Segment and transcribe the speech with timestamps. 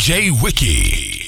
[0.00, 1.26] DJ Wiki.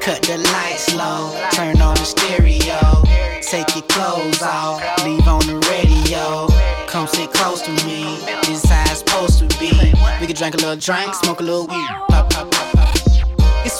[0.00, 3.02] Cut the lights low, turn on the stereo.
[3.40, 6.46] Take your clothes off, leave on the radio.
[6.86, 9.72] Come sit close to me, this how it's supposed to be.
[10.20, 11.88] We can drink a little drink, smoke a little weed.
[12.10, 12.73] Pop, pop, pop,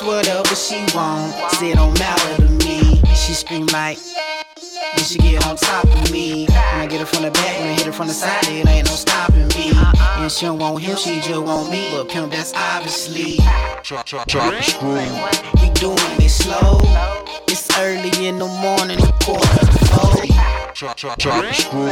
[0.06, 3.00] whatever she want, say it don't matter to me.
[3.14, 3.98] She scream like.
[4.96, 6.46] Then she get on top of me.
[6.46, 8.66] When I get her from the back, when I hit her from the side, it
[8.68, 9.72] ain't no stopping me.
[9.74, 11.90] And she don't want him, she just want me.
[11.90, 13.38] But pimp, that's obviously.
[13.82, 14.94] Chop, chop, chop screw.
[15.60, 16.78] We doing it slow.
[17.48, 20.24] It's early in the morning, quarter to four.
[20.74, 21.86] Chop, chop, chop screw.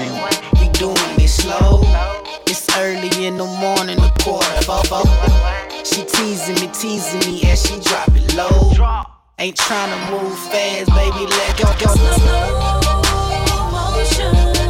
[0.61, 1.83] We doing it slow.
[2.47, 5.72] It's early in the morning, quarter to four.
[5.85, 8.73] She teasing me, teasing me as she drop it low.
[9.39, 11.93] Ain't tryna move fast, baby, let go, go.
[14.17, 14.62] Girl,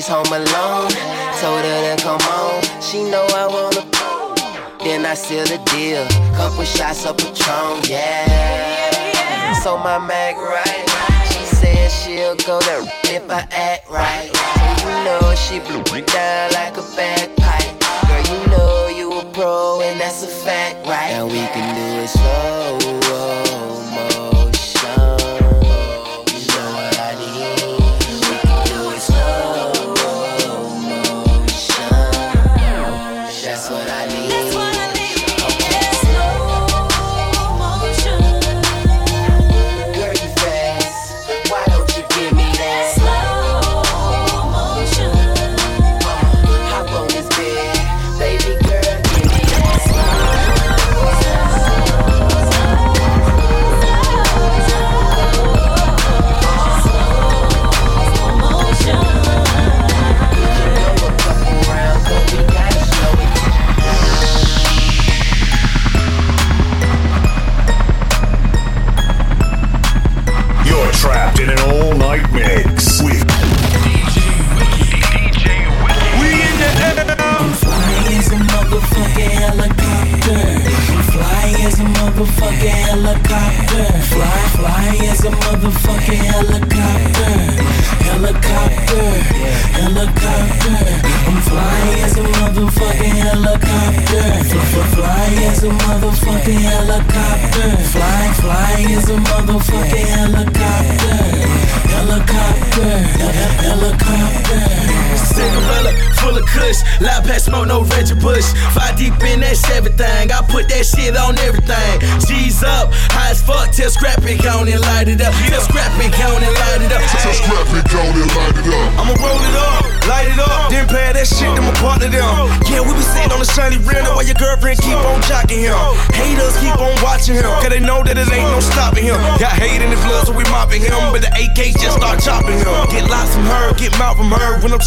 [0.00, 0.90] she's home alone.
[1.40, 3.84] Told her to come on, she know I wanna.
[4.82, 6.06] Then I seal the deal,
[6.36, 9.52] couple shots of Patron, yeah.
[9.62, 10.86] So my Mac right,
[11.28, 12.82] she said she'll go there
[13.14, 14.30] if I act right.
[14.32, 17.68] So you know she blew me down like a bagpipe.
[18.08, 21.12] Girl, you know you a pro and that's a fact, right?
[21.12, 22.19] And we can do it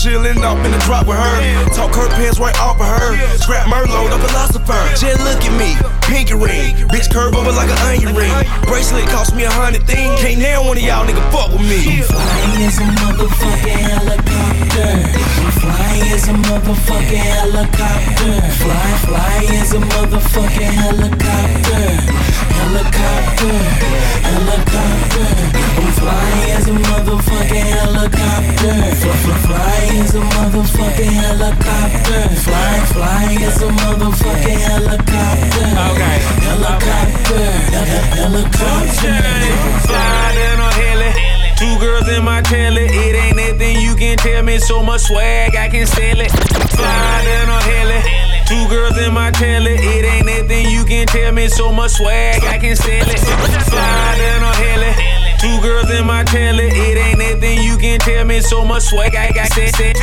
[0.05, 1.35] when up in the drop with her.
[1.71, 4.75] Talk her pants right off of her, scrap Merlot, the philosopher.
[4.99, 8.33] Just look at me, pinky ring, bitch curve over like an onion ring.
[8.67, 12.03] Bracelet cost me a hundred things, can't nail one of y'all nigga fuck with me.
[12.03, 14.91] Flying as a motherfucking helicopter.
[15.63, 18.33] Flying as a motherfucking helicopter.
[18.59, 21.83] Fly, fly as a motherfucking helicopter.
[22.59, 23.55] Helicopter,
[24.27, 25.31] helicopter.
[25.79, 28.75] I'm flying as a motherfucking helicopter.
[28.99, 32.35] Fly, fly, fly as a motherfucking helicopter.
[32.43, 35.67] Flying, flying as a motherfucking helicopter.
[35.91, 36.17] Okay.
[36.47, 37.45] Helicopter,
[38.17, 39.15] helicopter.
[39.87, 41.11] Flying down on heli.
[41.57, 42.85] Two girls in my telly.
[42.85, 44.59] It ain't nothing you can tell me.
[44.59, 46.31] So much swag, I can sell it.
[46.31, 48.01] Fly down on heli.
[48.47, 49.75] Two girls in my telly.
[49.75, 51.47] It ain't nothing you can tell me.
[51.49, 53.19] So much swag, I can sell it.
[53.19, 55.12] Fly down on heli.
[55.43, 58.39] Two girls in my trailer, It ain't nothing you can tell me.
[58.39, 59.75] So much swag, I got set.
[59.75, 59.97] set.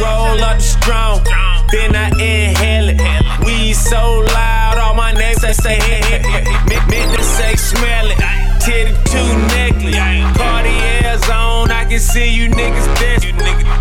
[0.00, 1.24] Roll up strong.
[1.72, 3.00] Then I inhale it.
[3.44, 6.44] We so loud, all my neighbors say, say, hey, hey, hey.
[6.90, 8.18] Meant, to say, smell it.
[8.62, 9.96] Titty two necklace.
[10.38, 13.24] Cartier's on, I can see you niggas dance.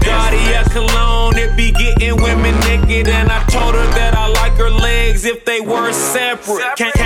[0.04, 3.08] Cartier cologne, it be getting women naked.
[3.08, 6.78] And I told her that I like her legs if they were separate.
[6.78, 6.97] From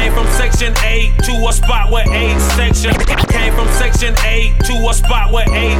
[0.61, 2.93] section 8 to a spot with 8 section.
[3.29, 5.73] Came from section 8 to a spot with 8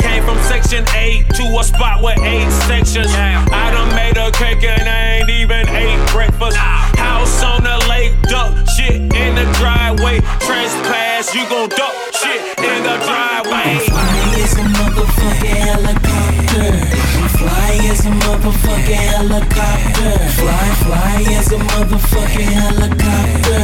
[0.00, 3.12] Came from section 8 to a spot with 8 sections.
[3.12, 6.56] I done made a cake and I ain't even ate breakfast.
[6.56, 10.20] House on the lake, duck shit in the driveway.
[10.40, 13.76] Trespass, you gon' duck shit in the driveway.
[13.84, 17.01] Flying as a motherfucking helicopter.
[17.42, 20.12] Flying as a motherfucking helicopter.
[20.38, 23.62] Fly, fly as a motherfucking helicopter.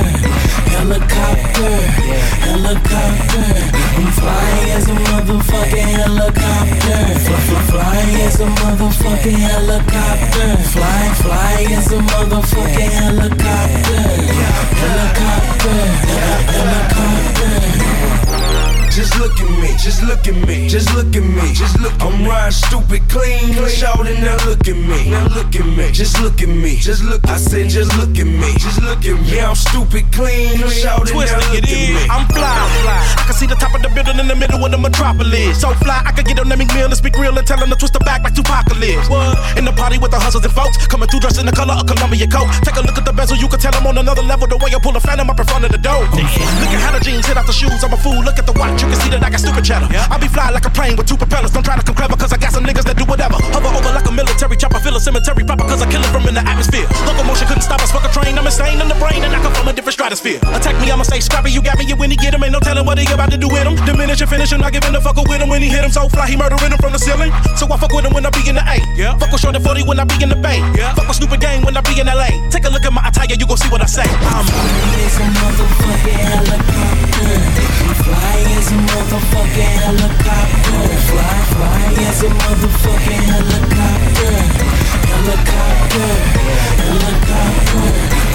[0.75, 1.75] Helicopter,
[2.43, 3.47] helicopter.
[3.95, 6.99] I'm flying as a motherfucking helicopter.
[7.23, 10.49] Fly, fly, fly as a motherfucking helicopter.
[10.75, 14.03] Fly, fly as a motherfucking helicopter.
[14.83, 15.79] Helicopter,
[16.57, 18.28] helicopter.
[18.99, 21.95] Just look at me, just look at me, just look at me, just look.
[22.03, 26.19] I'm riding stupid clean, shout and now look at me, now look at me, just
[26.19, 27.23] look at me, just look.
[27.29, 29.39] I said just look at me, just look at me.
[29.39, 31.95] Yeah, I'm stupid clean, shout and now look at me.
[32.11, 32.99] I'm fly, fly.
[33.15, 35.63] I can see the top of the building in the middle of the metropolis.
[35.63, 37.79] So fly, I can get on that McMill and speak real and tell them to
[37.79, 39.07] twist the back like Tupac lives.
[39.55, 41.87] In the party with the hustlers and folks, coming through dressed in the color of
[41.87, 42.51] Columbia coat.
[42.67, 44.51] Take a look at the bezel, you can tell I'm on another level.
[44.51, 46.03] The way I pull a phantom up in front of the door.
[46.19, 47.79] Look at how the jeans hit off the shoes.
[47.87, 48.19] I'm a fool.
[48.27, 49.89] Look at the watch, can see that I got stupid cheddar.
[49.93, 51.53] I be fly like a plane with two propellers.
[51.53, 53.37] Don't try to come clever, cause I got some niggas that do whatever.
[53.53, 56.27] Hover over like a military chopper, feel a cemetery proper, cause I kill it from
[56.27, 56.89] in the atmosphere.
[57.05, 58.41] Locomotion couldn't stop us, fuck a train.
[58.41, 60.41] I'm insane in the brain, and I come from a different stratosphere.
[60.57, 62.43] Attack me, I'ma say scrappy, you got me, you when he get him.
[62.43, 63.77] Ain't no telling what he about to do with him.
[63.85, 65.93] Diminish and finish him, not giving a fuck with him when he hit him.
[65.93, 67.33] So fly, he murdering him from the ceiling.
[67.57, 68.81] So I fuck with him when I be in the A.
[68.97, 69.19] Yeah.
[69.19, 70.59] Fuck with Shorty 40 when I be in the Bay.
[70.75, 70.95] Yeah.
[70.95, 72.31] Fuck with Stupid Game when I be in LA.
[72.51, 74.07] Take a look at my attire, you gon' see what I say.
[74.07, 74.47] I'm
[77.99, 80.93] Flying as a motherfucking helicopter.
[81.99, 82.29] As a motherfucking helicopter.
[82.29, 84.33] Fly, fly as a motherfucking helicopter.
[85.09, 86.11] Helicopter,
[86.85, 87.87] helicopter.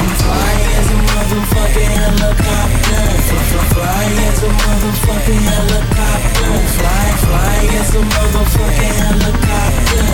[0.02, 3.02] I'm flying as a motherfucking helicopter.
[3.30, 6.50] Fly, fly, fly as a motherfucking helicopter.
[6.78, 10.06] Fly, fly as a motherfucking helicopter.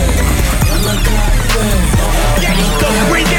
[0.68, 1.68] Helicopter.
[2.44, 3.32] Yeah, go, breathe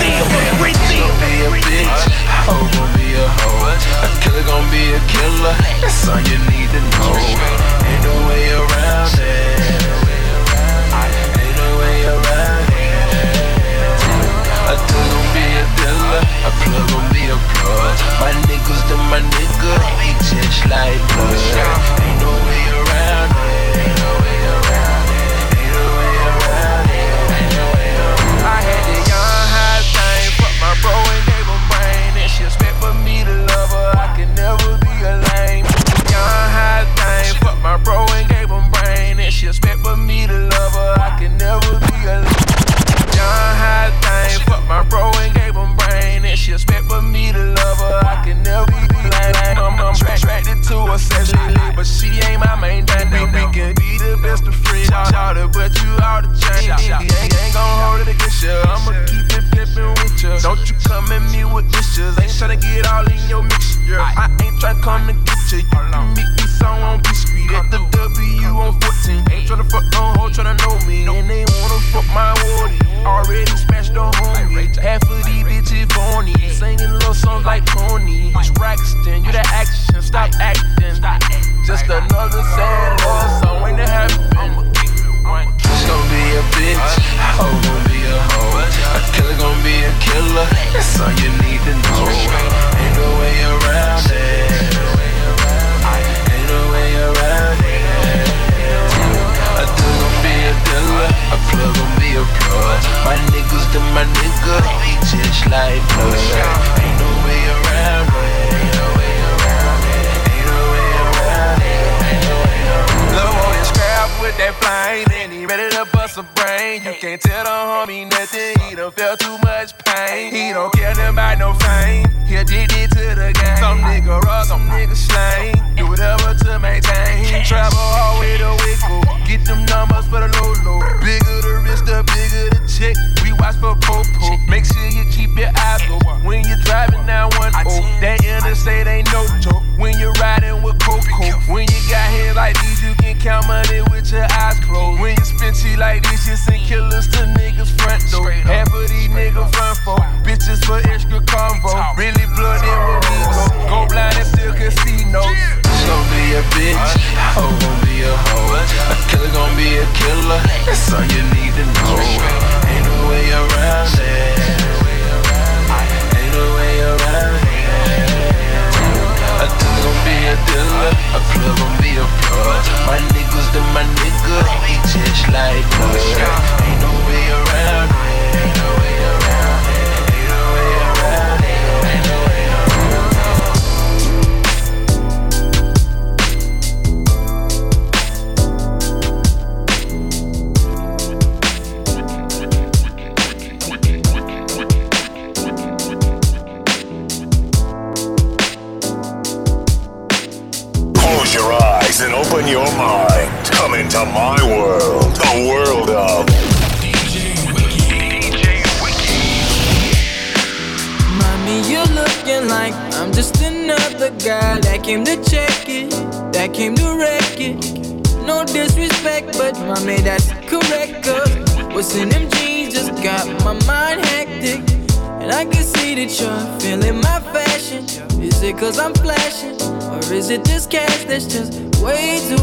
[1.19, 2.10] be a bitch
[2.45, 3.75] hoe gon' be a hoe.
[4.05, 5.55] A killer gon' be a killer.
[5.81, 7.13] That's all you need to know.
[7.87, 9.59] Ain't no way around it.
[11.41, 13.21] Ain't no way around it.
[14.71, 16.21] A dealer gon' be a dealer.
[16.47, 17.95] A plug gon' be a plug.
[18.21, 19.73] My niggas to my nigga.
[20.01, 21.37] He just like blood.
[22.01, 23.30] Ain't no way around it.
[39.31, 40.95] that she expect for me to love her.
[40.99, 42.25] I can never be alone.
[43.15, 44.83] John High thing, fuck my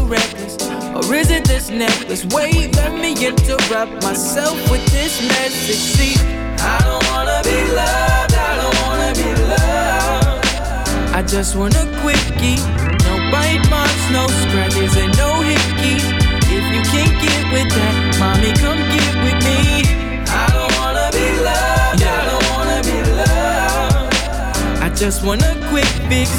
[0.09, 0.57] reckless?
[0.97, 2.25] Or is it this necklace?
[2.25, 5.83] Wait, let me interrupt myself with this message.
[5.95, 6.15] See,
[6.57, 11.15] I don't wanna be loved, I don't wanna be loved.
[11.15, 12.59] I just want a quickie.
[13.05, 16.05] No bite marks, no scratches, and no hickeys.
[16.57, 19.59] If you can't get with that, mommy, come get with me.
[20.27, 24.83] I don't wanna be loved, I don't wanna be loved.
[24.83, 26.29] I just want a quick fix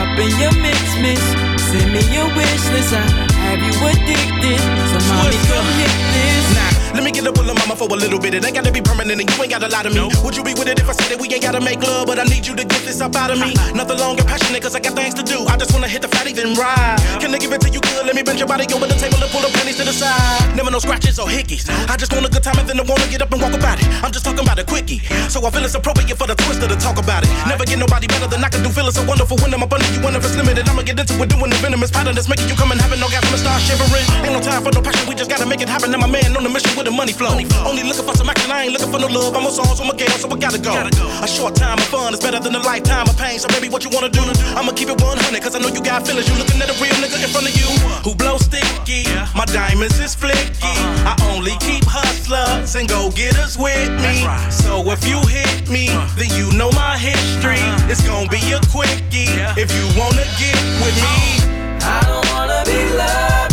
[0.00, 1.47] up in your mix, miss.
[1.68, 3.04] Send me your wish list, I
[3.44, 4.60] have you addicted.
[4.88, 6.46] So mommy, come hit this.
[6.56, 8.34] Nah, let me get up with the mama for a little bit.
[8.34, 10.08] It ain't gotta be permanent, and you ain't gotta lie to me.
[10.24, 12.06] Would you be with it if I said that we ain't gotta make love?
[12.06, 13.52] But I need you to get this up out of me.
[13.54, 13.78] Uh-uh.
[13.78, 15.46] Nothing long and passionate, cause I got things to do.
[15.46, 16.98] I just wanna hit the fatty, then ride.
[17.20, 18.06] Can I give it to you good?
[18.06, 20.56] Let me bend your body over the table and pull the pennies to the side.
[20.56, 21.68] Never no scratches or hickeys.
[21.88, 23.78] I just want a good time and then I wanna get up and walk about
[23.80, 23.86] it.
[24.02, 25.00] I'm just talking about a quickie.
[25.28, 27.30] So I feel it's appropriate for the twister to talk about it.
[27.46, 28.70] Never get nobody better than I can do.
[28.70, 30.00] Feeling so wonderful when I'm up under you.
[30.00, 32.56] When if it's limited, I'ma get into it doing the venomous pattern that's making you
[32.56, 34.06] come and having no gas and start shivering.
[34.24, 35.92] Ain't no time for no passion, we just gotta make it happen.
[35.92, 37.34] And my man on the mission with the money flow.
[37.66, 39.34] Only looking for some action, I ain't looking for no love.
[39.34, 40.72] I'm on songs, I'm a girl, so I gotta go.
[41.20, 43.38] A short time of fun is better than a lifetime of pain.
[43.38, 44.22] So baby, what you wanna do?
[44.54, 46.30] I'ma keep it 100, cause I know you got feelings.
[46.30, 47.68] You looking at a real nigga in front of you
[48.06, 49.10] who blow sticky.
[49.34, 50.62] My diamonds is flicky.
[50.62, 51.12] Uh-huh.
[51.12, 54.22] I only keep hustlers and go getters with me.
[54.50, 56.14] So if you hit me, uh-huh.
[56.14, 57.58] then you know my history.
[57.58, 57.90] Uh-huh.
[57.90, 59.26] It's gonna be a quickie
[59.58, 61.42] if you wanna get with me.
[61.82, 63.47] I don't wanna be loved,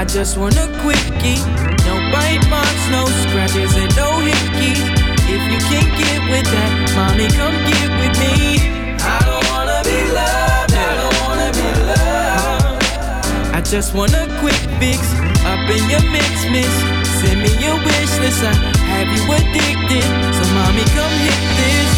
[0.00, 1.36] I just want a quickie.
[1.84, 4.80] No bite marks, no scratches, and no hickeys.
[5.28, 8.96] If you can't get with that, mommy, come get with me.
[8.96, 13.52] I don't wanna be loved, I don't wanna be loved.
[13.52, 15.04] I just want a quick fix
[15.44, 16.72] up in your mix, miss.
[17.20, 20.08] Send me your wish list, I have you addicted.
[20.32, 21.92] So, mommy, come hit this.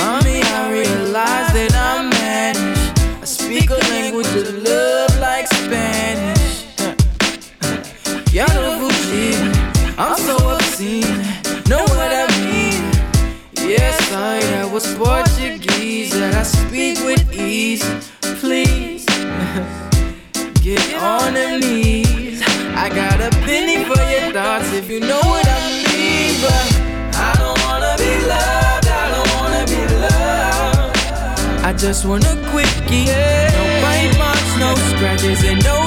[0.00, 3.20] Mommy, I realize that I'm managed.
[3.20, 6.43] I speak a language of love like Spanish.
[8.34, 9.36] Y'all don't bougie.
[9.96, 11.18] I'm so obscene.
[11.68, 12.82] Know what I mean?
[13.54, 14.72] Yes, I am.
[14.72, 17.84] Was Portuguese and I speak with ease.
[18.40, 19.04] Please
[20.66, 22.42] get on the knees.
[22.74, 26.34] I got a penny for your thoughts if you know what I mean.
[26.42, 26.66] But
[27.14, 28.88] I don't wanna be loved.
[28.88, 31.64] I don't wanna be loved.
[31.64, 33.06] I just want a quickie.
[33.06, 35.83] No bite marks, no scratches, and no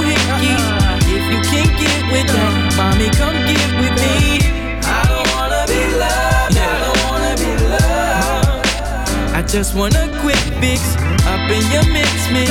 [2.12, 4.40] with that, mommy, come get with me.
[4.84, 6.56] I don't wanna be loved.
[6.56, 9.36] I don't wanna be loved.
[9.36, 10.82] I just want a quick fix
[11.28, 12.50] up in your mix, miss.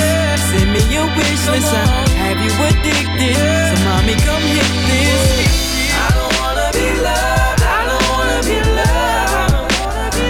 [0.50, 1.72] Send me your wish list.
[1.72, 1.84] I
[2.22, 3.36] have you addicted.
[3.36, 5.24] So, mommy, come hit this.
[6.04, 7.62] I don't wanna be loved.
[7.64, 9.72] I don't wanna be loved.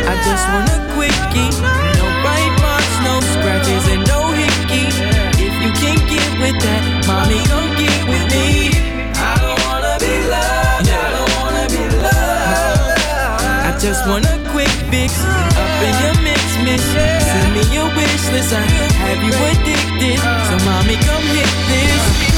[0.07, 1.51] I just want a quickie.
[1.99, 4.97] No bite marks, no scratches, and no hickeys.
[5.35, 6.96] If you can't get with that,
[13.79, 16.83] just want a quick fix up in your mix, miss.
[16.83, 18.53] Send me your wish list.
[18.53, 20.19] I have you addicted.
[20.19, 22.36] So, mommy, come hit this.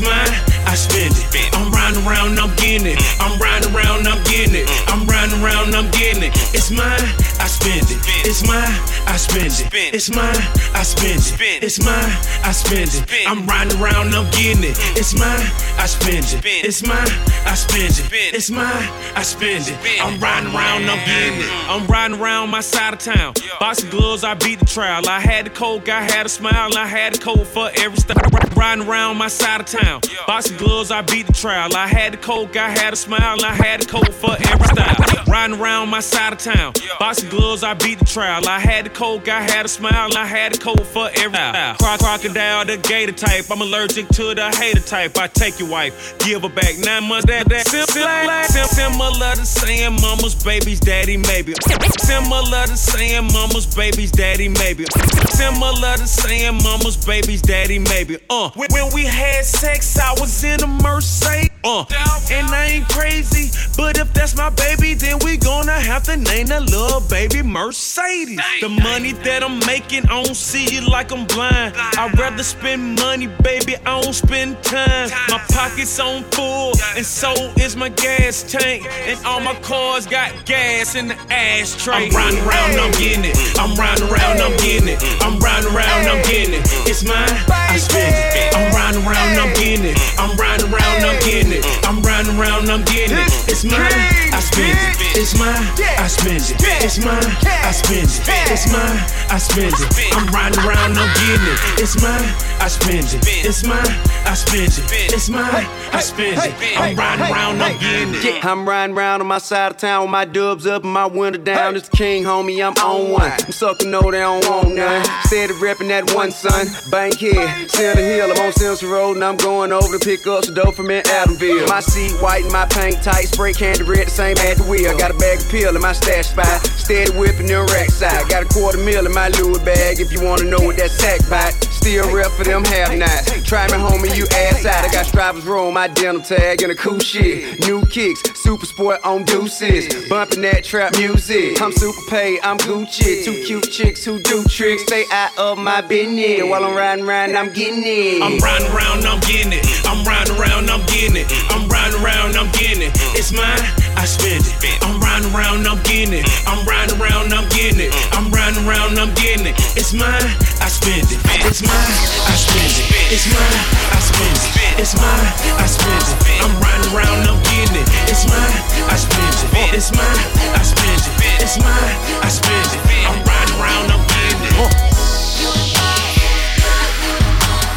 [0.00, 1.52] It's mine, I spend it.
[1.52, 2.96] I'm riding around, I'm getting it.
[3.20, 4.64] I'm riding around, I'm getting it.
[4.88, 6.32] I'm riding around, I'm getting it.
[6.56, 7.04] It's mine,
[7.36, 8.00] I spend it.
[8.24, 8.64] It's mine,
[9.04, 9.92] I spend it.
[9.92, 10.40] It's mine,
[10.72, 11.62] I spend it.
[11.62, 13.28] It's mine, I spend it.
[13.28, 14.76] I'm riding around, I'm getting it.
[14.96, 15.44] It's mine,
[15.76, 16.64] I spend it.
[16.64, 17.12] It's mine,
[17.44, 18.32] I spend it.
[18.32, 19.76] It's mine, I spend it.
[20.00, 21.50] I'm riding around, I'm getting it.
[21.68, 23.34] I'm riding around my side of town.
[23.60, 25.06] Boxing gloves, I beat the trial.
[25.06, 28.19] I had the coke, I had a smile, I had the coke for every style.
[28.60, 30.02] Riding around my side of town.
[30.26, 31.74] Boxing gloves, I beat the trial.
[31.74, 34.99] I had the coke, I had a smile, I had the coke for every style.
[35.30, 36.72] Riding around my side of town.
[36.98, 38.48] Boxing gloves, I beat the trial.
[38.48, 41.76] I had the coke, I had a smile, I had the coke for every style.
[41.76, 43.44] Cro- crocodile, the gator type.
[43.48, 45.16] I'm allergic to the hater type.
[45.16, 47.26] I take your wife, give her back nine months.
[47.26, 51.54] That that sim- sim- sim- similar to saying mama's baby's daddy maybe.
[52.00, 54.84] Similar to saying mama's baby's daddy maybe.
[55.28, 58.18] Similar to saying mama's baby's daddy maybe.
[58.28, 61.50] Uh, when, when we had sex, I was in a Mercedes.
[61.62, 61.84] Uh,
[62.32, 66.46] and I ain't crazy, but if that's my baby, then we gonna have to name
[66.46, 68.40] that little baby Mercedes.
[68.60, 71.74] The money that I'm making, I don't see it like I'm blind.
[71.76, 75.10] I'd rather spend money, baby, I don't spend time.
[75.28, 78.86] My pockets on full, and so is my gas tank.
[79.06, 82.08] And all my cars got gas in the ashtray.
[82.08, 83.36] I'm riding around, I'm getting it.
[83.58, 85.02] I'm riding around, I'm getting it.
[85.22, 86.62] I'm riding around, I'm getting it.
[86.86, 88.54] It's mine, I spend it.
[88.54, 89.98] I'm riding around, I'm getting it.
[90.18, 91.64] I'm riding around, I'm getting it.
[91.84, 93.28] I'm riding around, I'm getting it.
[93.48, 93.90] It's mine,
[94.32, 95.09] I spend it.
[95.12, 95.54] It's mine,
[95.98, 96.56] I spend it.
[96.82, 98.50] It's mine, I spend it.
[98.50, 100.16] It's mine, I spend it.
[100.16, 101.82] I'm riding around, I'm getting it.
[101.82, 103.44] It's mine, I spend it.
[103.44, 103.84] It's mine,
[104.24, 105.12] I spend it.
[105.12, 106.78] It's mine, I spend it.
[106.78, 108.44] I'm riding around, I'm getting it.
[108.44, 111.40] I'm riding around on my side of town with my dubs up and my window
[111.40, 111.76] down.
[111.76, 113.30] It's the king, homie, I'm on one.
[113.30, 115.04] I'm sucking, no, they don't want none.
[115.24, 116.66] Steady reppin' that one, son.
[116.90, 120.44] Bank Bankhead, Center Hill, I'm on Simpson Road and I'm going over to pick up
[120.44, 121.68] some dope from in Adamville.
[121.68, 124.96] My seat white and my paint tight, spray candy red, the same at the wheel.
[124.96, 128.28] Got a bag of pill in my stash spot, steady whipping them rack side.
[128.28, 131.20] Got a quarter mil in my Louis bag if you wanna know what that sack
[131.28, 131.52] bite.
[131.80, 133.42] Still rep for them half nights.
[133.42, 134.84] Try me, homie, you ass out.
[134.84, 137.60] I got stripers roll my denim tag and a cool shit.
[137.66, 140.08] New kicks, super sport on deuces.
[140.08, 141.60] Bumping that trap music.
[141.60, 143.24] I'm super paid, I'm Gucci.
[143.24, 144.82] Two cute chicks who do tricks.
[144.82, 146.42] Stay out of my business.
[146.48, 148.22] While I'm riding around, I'm getting it.
[148.22, 149.64] I'm riding around, I'm getting it.
[149.86, 151.26] I'm riding around, I'm getting it.
[151.48, 152.92] I'm riding around, I'm getting it.
[153.16, 153.60] It's mine,
[154.00, 154.80] I spend it.
[154.80, 156.24] I'm riding around, I'm getting it.
[156.24, 156.48] Mm.
[156.48, 157.92] I'm riding around, I'm getting it.
[157.92, 158.16] Mm.
[158.16, 159.52] I'm riding around, I'm getting it.
[159.52, 159.76] Mm.
[159.76, 160.24] It's mine,
[160.64, 161.20] I spend it.
[161.44, 161.76] It's mine,
[162.24, 162.88] I spend it.
[163.12, 163.60] It's mine,
[163.92, 164.80] I spend it.
[164.80, 165.28] It's mine,
[165.60, 166.40] I spend it.
[166.40, 167.84] I'm riding around, I'm getting it.
[168.08, 168.56] It's mine,
[168.88, 169.76] I spend it.
[169.76, 170.20] It's mine,
[170.56, 171.44] I spend it.
[171.44, 171.92] It's mine,
[172.24, 172.80] I spend it.
[173.04, 174.56] I'm riding around, I'm getting it.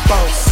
[0.07, 0.39] Boss.
[0.39, 0.42] Boss.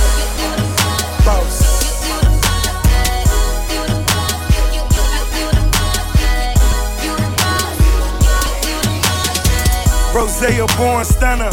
[10.13, 11.49] Rosea born stunner.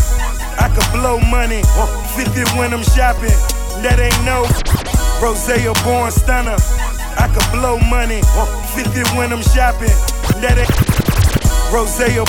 [0.58, 1.62] I could blow money.
[2.16, 3.34] 50 when I'm shopping.
[3.82, 4.42] That ain't no.
[5.22, 6.58] Rosea born stunner.
[7.18, 8.20] I could blow money.
[8.74, 9.94] 50 when I'm shopping.
[10.42, 10.88] That ain't.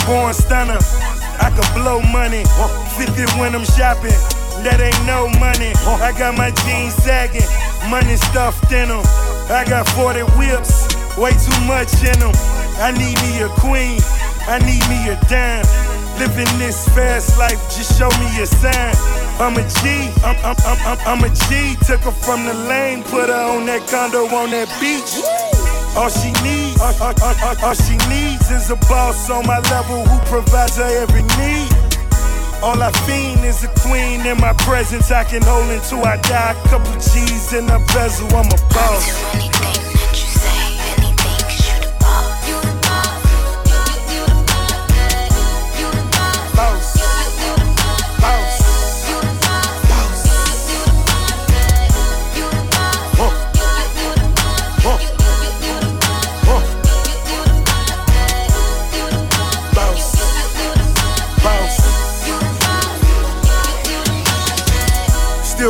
[0.06, 0.78] Born stunner.
[1.40, 2.44] I could blow money.
[2.98, 4.18] 50 when I'm shopping.
[4.64, 5.72] That ain't no money.
[6.04, 7.48] I got my jeans sagging,
[7.90, 9.04] money stuffed in them.
[9.48, 10.84] I got 40 whips,
[11.16, 12.36] way too much in them.
[12.84, 14.04] I need me a queen,
[14.52, 15.64] I need me a dime.
[16.20, 18.94] Living this fast life, just show me a sign.
[19.40, 21.78] I'm a G, I'm, I'm, I'm, I'm, a G.
[21.88, 25.24] Took her from the lane, put her on that condo on that beach.
[25.96, 30.04] All she needs, all, all, all, all, she needs is a boss on my level
[30.04, 31.72] who provides her every need.
[32.62, 35.12] All I fiend is a queen in my presence.
[35.12, 36.52] I can hold until I die.
[36.52, 38.60] A Couple G's in a bezel, I'm a.
[38.76, 39.89] Boss.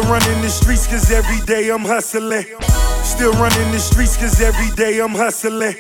[0.09, 2.43] Running the streets cause every day I'm hustling.
[3.03, 5.75] Still running the streets cause every day I'm hustling.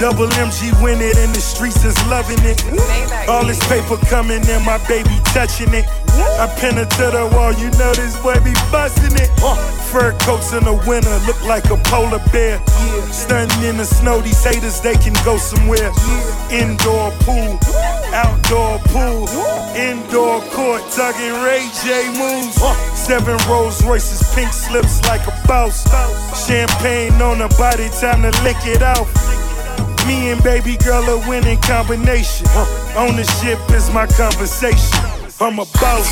[0.00, 2.64] Double MG win it and the streets is loving it.
[3.28, 5.84] All this paper coming and my baby touching it.
[6.40, 9.28] I pin her to the wall, you know this boy be busting it.
[9.92, 12.56] Fur coats in the winter look like a polar bear.
[13.12, 15.92] Stunting in the snow, these haters they can go somewhere.
[16.48, 17.60] Indoor pool,
[18.12, 19.28] outdoor pool,
[19.76, 22.56] indoor court, tugging Ray J moves.
[22.98, 25.84] Seven Rolls Royces, pink slips like a boss.
[26.46, 29.08] Champagne on her body, time to lick it off.
[30.06, 32.46] Me and baby girl a winning combination.
[32.96, 34.98] Ownership is my conversation.
[35.40, 36.08] I'm a boss.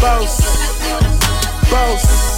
[0.00, 0.40] Boss.
[1.70, 2.29] Boss.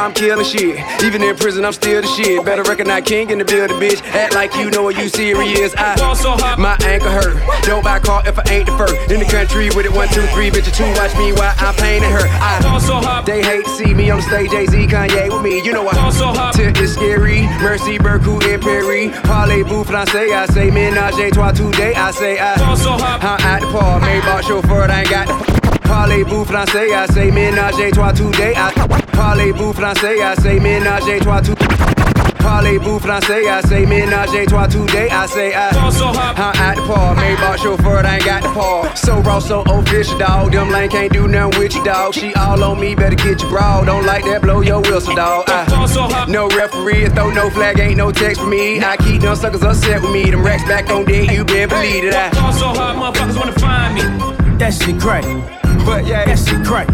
[0.00, 0.80] I'm killing shit.
[1.04, 2.42] Even in prison, I'm still the shit.
[2.42, 4.00] Better recognize king in the building, bitch.
[4.16, 5.74] Act like you know what you serious.
[5.76, 7.36] I, my ankle hurt.
[7.64, 8.96] Don't buy a car if I ain't the first.
[9.12, 10.88] In the country with it, one, two, three, bitch, two.
[10.96, 12.24] Watch me while I'm painting her.
[12.40, 15.62] I, they hate to see me on the stage, Jay-Z, Kanye with me.
[15.62, 17.42] You know I, Tip is scary.
[17.60, 19.10] Mercy, Berku, and Perry.
[19.28, 21.94] Parlez-vous français, I say ménage à trois today.
[21.94, 25.60] I say I, I'm at the park, made bar chauffeur, I ain't got the
[25.90, 28.54] Parlez-vous français, I say ménage à trois today.
[28.56, 28.69] I,
[29.30, 31.54] Parlez-vous français, I say ménage à trois tout.
[32.42, 35.08] Parlez-vous français, I say ménage à trois today.
[35.08, 38.96] I say I, I'm at the park, made bar chauffeur, I ain't got the park.
[38.96, 40.50] So raw, so official, dog.
[40.50, 42.12] Them lane can't do nothing with you, dog.
[42.12, 43.84] She all on me, better get your bra.
[43.84, 45.44] Don't like that, blow your whistle, dog.
[45.46, 46.26] I, uh.
[46.26, 48.82] no referee, throw no flag, ain't no text for me.
[48.82, 50.28] I keep them suckers upset with me.
[50.28, 52.14] Them racks back on deck, you been believe it.
[52.14, 52.18] Uh.
[52.18, 54.56] I, Fall so hard, motherfuckers wanna find me.
[54.58, 55.22] That shit crack.
[55.86, 56.88] but yeah, That shit crack.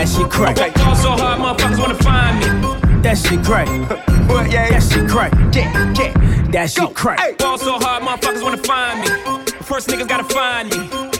[0.00, 0.56] That shit crack.
[0.78, 3.02] Fall so hard, motherfuckers wanna find me.
[3.02, 3.66] That shit crack.
[4.26, 5.30] but yeah, That shit crack.
[5.54, 6.42] yeah, yeah.
[6.52, 7.38] That shit crack.
[7.38, 9.08] Fall so hard, motherfuckers wanna find me.
[9.60, 11.19] First niggas gotta find me.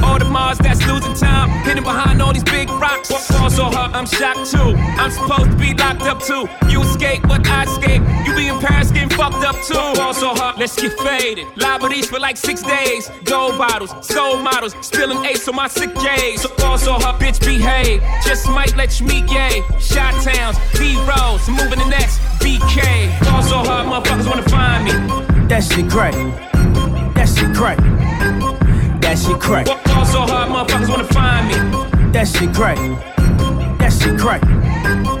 [0.11, 1.49] All the Mars that's losing time.
[1.63, 3.07] Hidden behind all these big rocks.
[3.07, 4.75] Fall so hard, I'm shocked too.
[4.99, 6.49] I'm supposed to be locked up too.
[6.67, 8.03] You escape, but I escape.
[8.25, 9.73] You be in Paris getting fucked up too.
[9.95, 11.47] Fall so hard, let's get faded.
[11.55, 13.09] Liberties for like six days.
[13.23, 16.41] Gold bottles, soul models, spilling ace on my sick days.
[16.41, 18.03] So fall so hard, bitch, behave.
[18.25, 19.63] Just might let you meet gay.
[19.79, 23.17] Shot towns, B rolls, moving the next BK.
[23.23, 24.91] Fall so hard, motherfuckers wanna find me.
[25.47, 26.15] That shit crack.
[27.15, 27.79] That shit crack.
[29.11, 29.67] That shit crack.
[29.67, 32.11] So hard, motherfuckers wanna find me.
[32.13, 32.77] That shit crack.
[33.77, 35.20] That shit crack.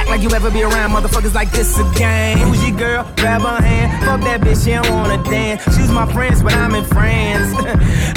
[0.00, 2.38] Act like you ever be around motherfuckers like this again.
[2.38, 3.04] Who's your girl?
[3.16, 4.04] Grab her hand.
[4.04, 5.62] Fuck that bitch, she don't wanna dance.
[5.76, 7.54] She's my friends, but I'm in France.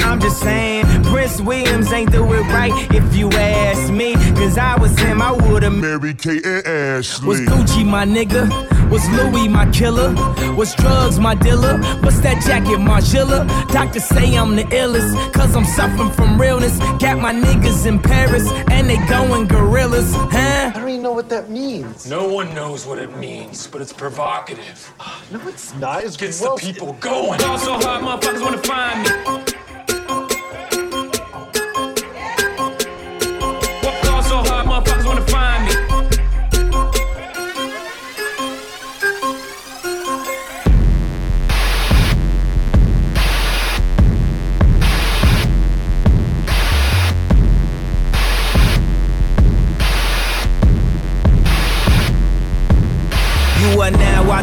[0.00, 4.14] I'm just saying, Prince Williams ain't do it right if you ask me.
[4.34, 7.28] Cause I was him, I would've Mary Kate and Ashley.
[7.28, 8.48] was Gucci my nigga?
[8.94, 10.14] Was Louis my killer?
[10.54, 11.78] Was drugs my dealer?
[12.04, 13.44] What's that jacket, Margilla?
[13.72, 16.78] Doctors say I'm the illest, cause I'm suffering from realness.
[17.00, 20.70] Got my niggas in Paris, and they going gorillas, huh?
[20.72, 22.08] I don't even know what that means.
[22.08, 24.94] No one knows what it means, but it's provocative.
[25.32, 26.04] No, it's not.
[26.04, 26.60] It's Gets gross.
[26.60, 27.40] the people going.
[27.40, 29.53] Ball so hot, motherfuckers wanna find me.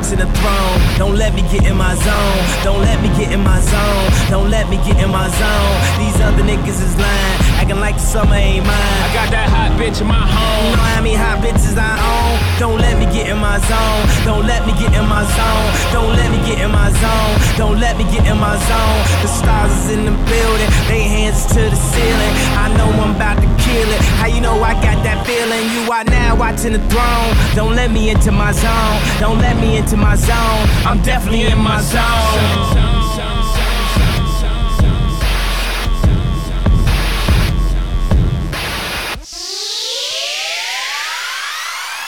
[0.01, 0.97] Now watching the throne.
[0.97, 2.41] Don't let me get in my zone.
[2.63, 4.09] Don't let me get in my zone.
[4.29, 5.75] Don't let me get in my zone.
[5.99, 9.01] These other niggas is lying, acting like the summer ain't mine.
[9.05, 10.71] I got that hot bitch in my home.
[10.71, 12.39] You know how many hot bitches I own?
[12.59, 14.01] Don't let me get in my zone.
[14.25, 15.69] Don't let me get in my zone.
[15.93, 17.33] Don't let me get in my zone.
[17.57, 19.01] Don't let me get in my zone.
[19.21, 20.69] The stars is in the building.
[20.87, 22.33] They hands to the ceiling.
[22.57, 24.01] I know I'm about to kill it.
[24.19, 25.63] How you know I got that feeling?
[25.73, 27.29] You are now watching the throne.
[27.55, 28.97] Don't let me into my zone.
[29.19, 30.67] Don't let me into my zone.
[30.85, 32.01] I'm definitely in my zone.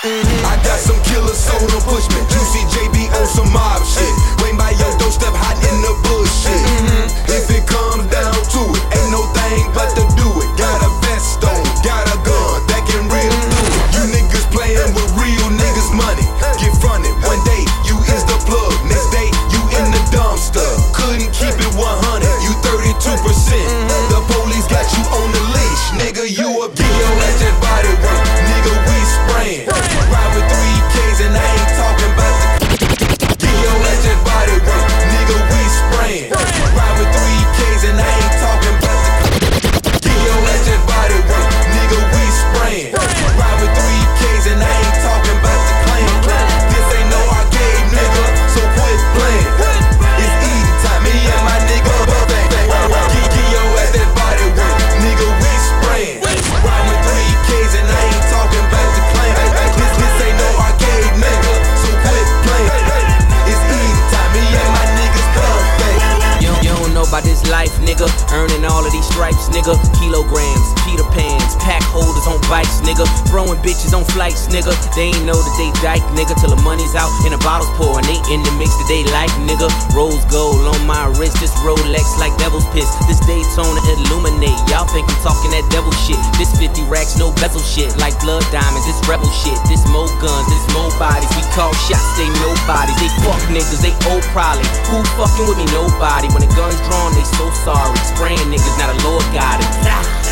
[0.03, 1.31] I got some killer
[1.71, 2.07] don't push.
[2.27, 4.11] Juicy JB on some mob shit.
[4.43, 6.59] Wait by your doorstep, hot in the bullshit.
[7.31, 9.92] If it comes down to it, ain't no thing but
[69.53, 69.77] nigga.
[69.99, 70.82] Kilograms,
[71.13, 73.05] Pans, pack holders on bikes, nigga.
[73.29, 74.73] Throwing bitches on flights, nigga.
[74.97, 76.33] They ain't know that they dyke, nigga.
[76.41, 79.05] Till the money's out and the bottles pour and they in the mix that they
[79.13, 79.69] like, nigga.
[79.93, 82.89] Rose gold on my wrist, this Rolex like devil's piss.
[83.05, 84.57] This Daytona illuminate.
[84.73, 86.17] Y'all think I'm talking that devil shit.
[86.41, 87.93] This 50 racks, no bezel shit.
[88.01, 89.57] Like blood diamonds, this rebel shit.
[89.69, 91.29] This mo guns, this mo bodies.
[91.37, 92.97] We call shots, they nobodies.
[92.97, 94.65] They fuck niggas, they old probably.
[94.89, 95.69] Who fucking with me?
[95.69, 96.25] Nobody.
[96.33, 97.93] When the gun's drawn, they so sorry.
[98.01, 100.22] Spraying niggas, now the Lord got it.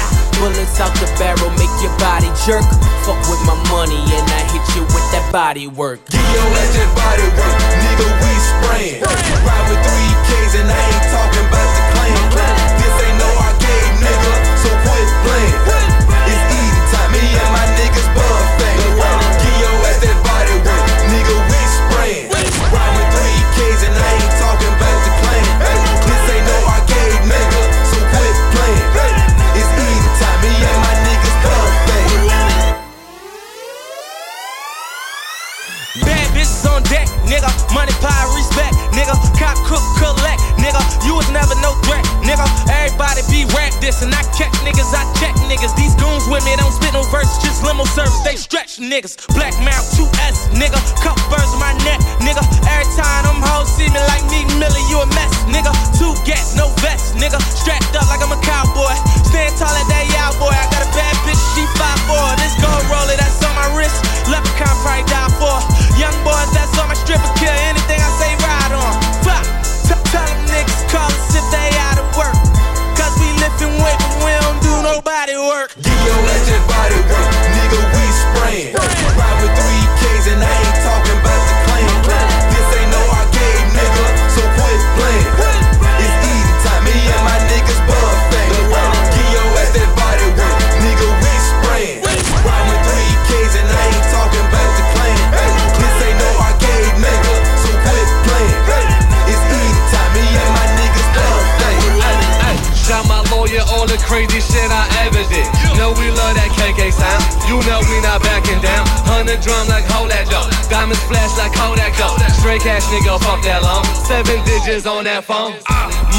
[0.42, 2.66] Bullets out the barrel, make your body jerk.
[3.06, 6.02] Fuck with my money and I hit you with that body work.
[6.10, 8.10] Get your ass that body work, nigga.
[8.10, 9.06] We spraying.
[9.06, 11.31] Ride with three Ks and I ain't talking
[37.82, 39.18] Money, power, respect, nigga.
[39.42, 40.78] Cop, cook, collect, nigga.
[41.02, 42.46] You was never no threat, nigga.
[42.70, 45.74] Everybody be rap this, and I check niggas, I check niggas.
[45.74, 49.18] These goons with me don't spit no verse, just limo service, they stretch niggas.
[49.34, 50.78] Black Mount 2S, nigga.
[51.02, 52.46] Cup in my neck, nigga.
[52.70, 55.74] Every time them hoes see me like me, Millie, you a mess, nigga.
[55.98, 57.42] Two gas, no vest, nigga.
[57.50, 58.94] Strapped up like I'm a cowboy.
[59.26, 60.54] Stand tall at that yow boy.
[60.54, 62.38] I got a bad bitch, she 5'4.
[62.46, 63.98] This gold roller that's on my wrist.
[64.30, 65.81] Leprechaun probably die for.
[66.02, 67.30] Young boys that's on my strippers.
[67.38, 68.98] kill anything I say ride on.
[69.22, 69.46] Fuck,
[70.10, 72.34] tell them niggas call us if they out of work.
[72.98, 75.78] Cause we lift and we don't do nobody work.
[75.78, 78.74] Give your legend body work, nigga, we spraying.
[78.74, 80.71] Ride with three K's and I ain't
[104.28, 105.48] crazy shit I ever did.
[105.78, 107.22] Know we love that KK sound.
[107.50, 108.86] You know we not backing down.
[109.10, 110.46] Hundred drum like hold that dough.
[110.70, 112.14] Diamonds flash like hold that dough.
[112.38, 113.86] Straight cash nigga, fuck that long.
[114.06, 115.58] Seven digits on that phone.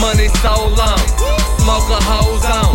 [0.02, 1.02] Money so long.
[1.62, 2.74] Smoke a hose on.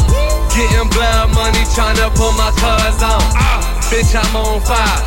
[0.55, 3.23] Getting blood money, tryna put my cuz on.
[3.91, 4.99] Bitch, I'm on fire.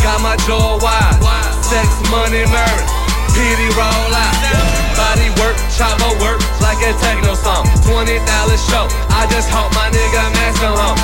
[0.00, 1.20] Got my jaw wide.
[1.60, 2.86] Sex, money, murder.
[3.36, 4.75] PD roll out.
[4.96, 7.68] Body work, chopper work like a techno song.
[7.84, 8.16] $20
[8.56, 8.88] show.
[9.12, 10.24] I just hope my nigga
[10.56, 10.98] come home.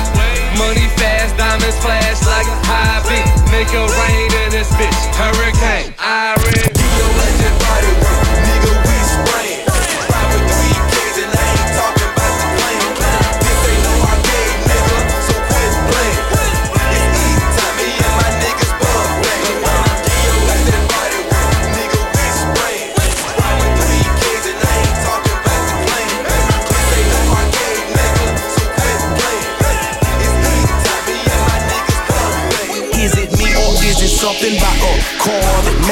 [0.57, 3.25] Money fast, diamonds flash like a high beat.
[3.51, 4.97] Make it rain in this bitch.
[5.13, 6.72] Hurricane, Irene.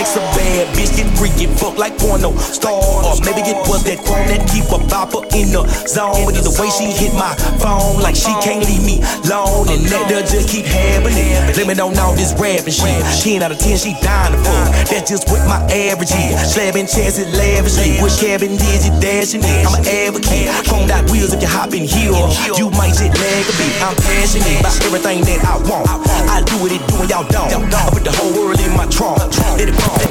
[0.01, 0.60] Makes a bad
[1.21, 2.73] bitch get freaky fuck like porno star?
[3.05, 6.25] Or maybe it was that chrome that keep a bopper in the zone.
[6.25, 9.69] But either way, she hit my phone like she can't leave me alone.
[9.69, 11.37] And that does just keep happening.
[11.55, 13.01] Limit on all this rapping shit.
[13.21, 14.69] 10 out of 10, she dying to fuck.
[14.89, 16.35] That's just what my average is.
[16.53, 18.01] Slapping chances lavishly.
[18.01, 19.65] With cabin digit dashing it.
[19.67, 20.49] I'm an advocate.
[20.65, 22.13] Chromed out wheels if you hop in here.
[22.57, 23.73] You might just lag a bit.
[23.81, 25.85] I'm passionate about everything that I want.
[26.31, 27.51] I do what it do and y'all don't.
[27.73, 29.19] I put the whole world in my trunk.
[29.57, 30.01] Let it pump,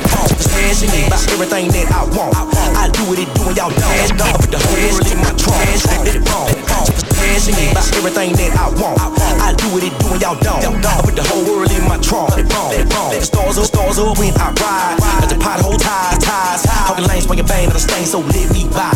[0.60, 1.00] let it pump.
[1.00, 2.34] Passionate about everything that I want.
[2.76, 4.20] I do what it do and y'all don't.
[4.20, 5.60] I put the whole world in my trunk.
[5.60, 6.88] Let it pump, let it pump.
[7.16, 8.98] Passionate about everything that I want.
[9.40, 10.84] I do what it do and y'all don't.
[10.84, 12.36] I put the whole world in my trunk.
[12.36, 13.20] Let it pump, let it.
[13.20, 14.96] The stars up, stars up when I ride.
[15.00, 16.62] Got the pothole ties, ties.
[16.86, 18.92] Talking lanes, swinging bang on the stain, so let me I.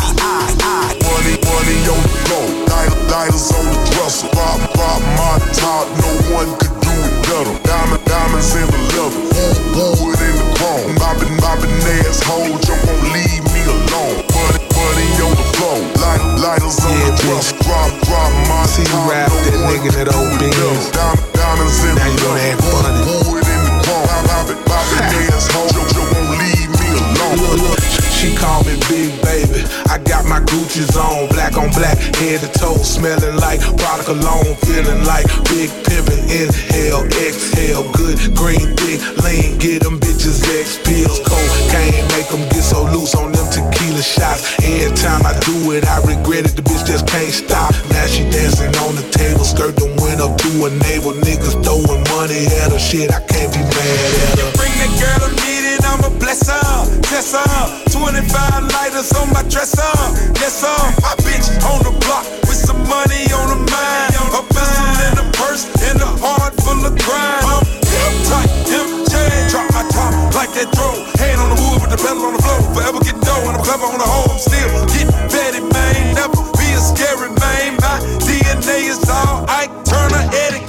[1.05, 2.39] Money, money on the.
[2.69, 4.27] Light- Lighters on the dresser.
[4.29, 5.85] Pop, pop my top.
[6.01, 6.84] No one could
[7.29, 7.63] it.
[7.63, 9.23] Diamond, diamonds in the leather.
[9.33, 10.93] Woo, woo in the chrome.
[11.01, 11.73] Mopping, mopping
[12.05, 12.61] assholes.
[12.67, 14.21] You won't leave me alone.
[14.35, 15.79] Money, money on the floor.
[16.01, 17.57] Light, lighters on the dresser.
[17.65, 20.91] Drop, drop my See you rap that nigga that old do it Benz.
[20.93, 20.93] better.
[20.93, 22.53] Diamond, diamonds in Now the you gonna leather.
[22.53, 23.01] act funny.
[23.09, 24.07] Woo in the chrome.
[24.29, 24.61] Mopping
[25.33, 25.71] assholes.
[25.73, 28.04] You, you won't leave me alone.
[28.25, 29.61] She call me Big Baby.
[29.85, 34.57] I got my Gucci's on, black on black, head to toe, smelling like product cologne,
[34.65, 36.25] feeling like big pimpin'.
[36.25, 42.65] Inhale, exhale, good green, thick, lean, get them bitches X pills, cocaine, make them get
[42.65, 44.57] so loose on them tequila shots.
[44.57, 46.57] Every time I do it, I regret it.
[46.57, 47.77] The bitch just can't stop.
[47.93, 51.13] Now she dancing on the table, skirt them went up to a navel.
[51.13, 54.49] Niggas throwing money at her, shit, I can't be mad at her.
[54.57, 55.54] Bring that girl, I'm needed,
[55.95, 57.63] I'ma bless her, test her.
[57.87, 58.27] 25
[58.67, 59.95] lighters on my dresser,
[60.35, 60.75] yes sir.
[60.99, 64.11] My bitch on the block with some money on the mind.
[64.35, 67.47] A pistol in the purse and a heart full of crime.
[67.47, 69.15] I'm tight, MJ.
[69.47, 70.99] Drop my top like that throw.
[71.15, 72.59] Hand on the wood with the pedal on the floor.
[72.75, 74.35] Forever get dough and I'm clever on the hole.
[74.35, 76.11] I'm still getting petty, man.
[76.11, 77.79] Never be a scary man.
[77.79, 80.64] My DNA is all Ike Turner, Eddie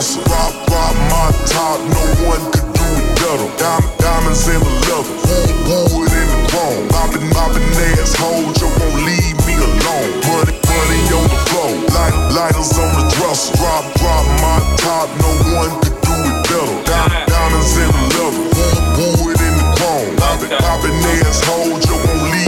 [0.00, 0.20] the.
[0.30, 3.48] Rock, rock my top, no one could do it better.
[3.60, 6.88] Diamond, diamonds in the leather, woo, woo it in the chrome.
[6.88, 7.68] Mopping, mopping
[8.00, 10.10] assholes, you won't leave me alone.
[10.24, 13.52] Money, money on the floor, light, lighters on the dresser.
[13.60, 16.76] Drop, drop my top, no one could do it better.
[16.88, 20.16] Diamond, diamonds in the leather, woo, woo it in the chrome.
[20.16, 20.96] Mopping, mopping
[21.28, 22.39] assholes, you won't leave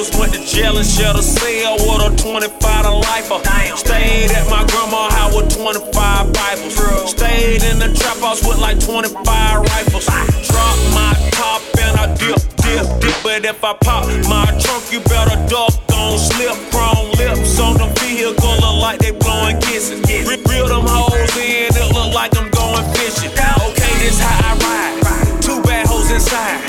[0.00, 0.18] 25 ciphers.
[0.18, 3.38] Went to jail and shared a cell with a 25 to lifer.
[3.76, 7.10] Stayed at my grandma house with 25 Bibles.
[7.10, 10.06] Stayed in the trap house with like 25 rifles.
[10.06, 13.14] Dropped my top and I dip, dip, dip.
[13.22, 16.56] But if I pop my trunk, you better duck, don't slip.
[16.70, 20.00] Chrome lips on the vehicle look like they blowing kisses.
[20.26, 23.30] Re- Reel them hoes in, it look like I'm going fishing.
[23.30, 25.42] Okay, this how I ride.
[25.42, 26.60] Two bad hoes inside.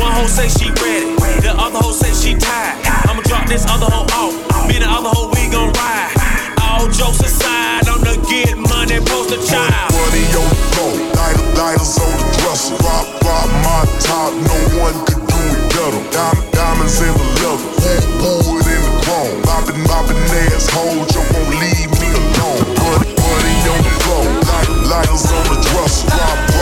[0.00, 2.83] One hoe say she ready, the other hoe say she tired.
[3.44, 4.68] Drop this other hoe off.
[4.68, 6.08] Me and the other hoe, we gon' ride.
[6.64, 9.92] All jokes aside, I'm the get money poster child.
[9.92, 12.72] Money on the floor, light, lighters on the dresser.
[12.80, 16.00] Rock, rock my top, no one could do it better.
[16.08, 19.36] Diamond, diamonds in the leather, woo, woo it in the chrome.
[19.44, 22.64] Mopping, mopping assholes, you won't leave me alone.
[22.80, 26.08] Money, money on the floor, light, lighters on the dresser.
[26.16, 26.53] Rock,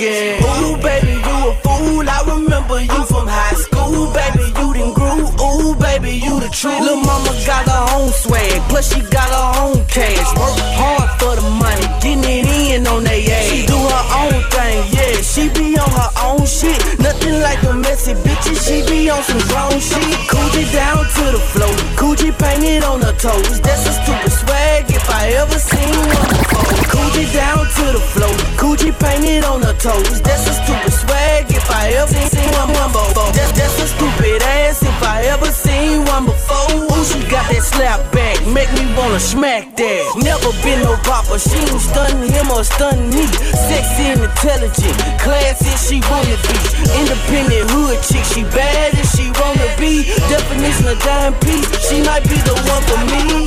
[0.00, 2.08] Ooh, baby, you a fool.
[2.08, 4.46] I remember you from high school, baby.
[4.54, 5.26] You done grew.
[5.42, 6.78] Ooh, baby, you the truth.
[6.78, 10.28] Lil' mama got her own swag, plus she got her own cash.
[10.38, 11.67] Work hard for the money,
[12.16, 13.50] getting it in on they ass.
[13.50, 15.20] She do her own thing, yeah.
[15.20, 16.80] She be on her own shit.
[17.00, 18.58] Nothing like the messy bitches.
[18.64, 20.16] She be on some grown shit.
[20.30, 23.60] Coochie down to the floor, Coochie painted on her toes.
[23.60, 26.68] That's a stupid swag if I ever seen one before.
[26.94, 30.20] Coochie down to the floor, Coochie painted on her toes.
[30.22, 33.32] That's a stupid swag if I ever seen one before.
[33.32, 36.74] That's, that's a stupid ass if I ever seen one before.
[36.74, 40.02] Ooh, she got that slap back, make me wanna smack that.
[40.18, 43.26] Never been no bopper, she ain't stunning him or stunning me.
[43.70, 46.58] Sexy and intelligent, classy she wanna be.
[46.98, 50.02] Independent hood chick, she bad as she wanna be.
[50.26, 53.46] Definition of dime piece, she might be the one for me.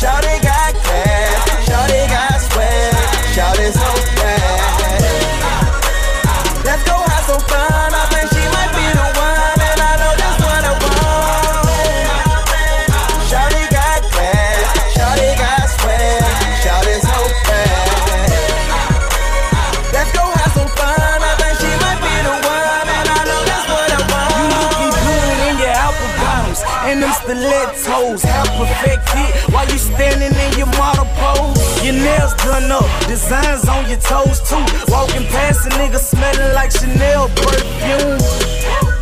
[0.00, 2.94] Shawty got cash, Shawty got swag,
[3.36, 4.64] Shawty so bad.
[6.64, 7.92] Let's go have some fun.
[7.92, 8.33] I think
[28.18, 31.84] stilettos, half perfected while you standing in your model pose.
[31.84, 34.64] Your nails done up, designs on your toes too.
[34.88, 38.93] Walking past a nigga smelling like Chanel perfume.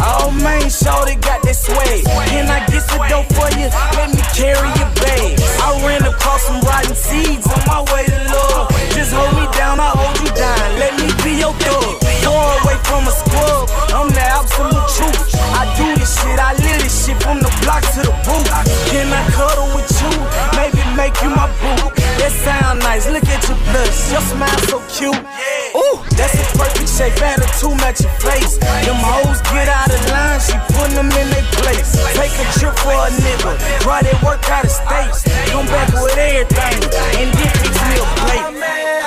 [0.00, 2.04] Oh man, shorty got that swag.
[2.30, 3.68] Can I get the dope for you?
[3.98, 5.38] Let me carry your bag.
[5.62, 8.70] I ran across some rotten seeds on my way to love.
[8.94, 10.66] Just hold me down, I hold you down.
[10.78, 11.98] Let me be your thug.
[12.22, 15.34] Far away from a squad, I'm the absolute truth.
[15.56, 18.46] I do this shit, I live this shit from the block to the booth.
[18.92, 20.12] Can I cuddle with you?
[20.54, 21.90] Maybe make you my boo.
[22.20, 25.57] That sound nice, look at your blush, your smile so cute.
[25.78, 28.58] Ooh, that's a perfect shape, attitude match your face.
[28.58, 31.94] Them hoes get out of line, she putting them in their place.
[32.18, 35.14] Take a trip for a nigga, try that work out of state.
[35.54, 36.82] Come back with everything,
[37.22, 38.97] and fix me a plate.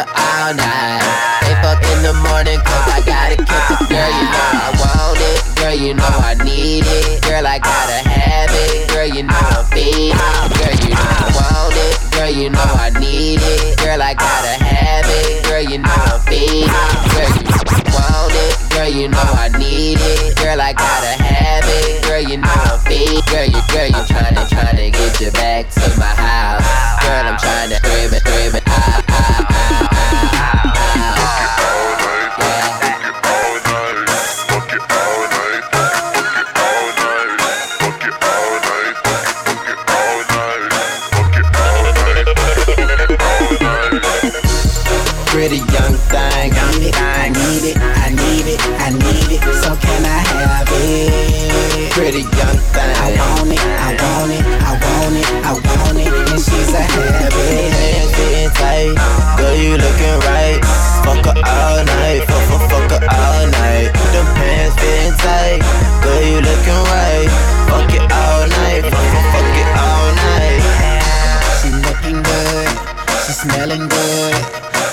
[0.00, 1.04] Her all night.
[1.44, 3.80] They fuck in the morning, cause I gotta kiss it.
[3.88, 5.38] Girl, you know I want it.
[5.56, 7.22] Girl, you know I need it.
[7.22, 8.88] Girl, I gotta have it.
[8.88, 10.16] Girl, you know I'm feeding.
[10.56, 11.92] Girl, you know I want it.
[12.12, 13.78] Girl, you know I need it.
[13.78, 15.44] Girl, I gotta have it.
[15.44, 16.70] Girl, you know I'm feeding.
[17.12, 17.50] Girl, you
[17.92, 18.52] want it.
[18.72, 20.36] Girl, you know I need it.
[20.36, 22.02] Girl, I gotta have it.
[22.04, 23.20] Girl, you know I'm feed.
[23.28, 26.64] Girl, you, girl, you tryna, tryna get you back to my house.
[27.04, 28.62] Girl, I'm tryna scream it, scream it.
[28.66, 30.56] Ah, ah, ah, ah,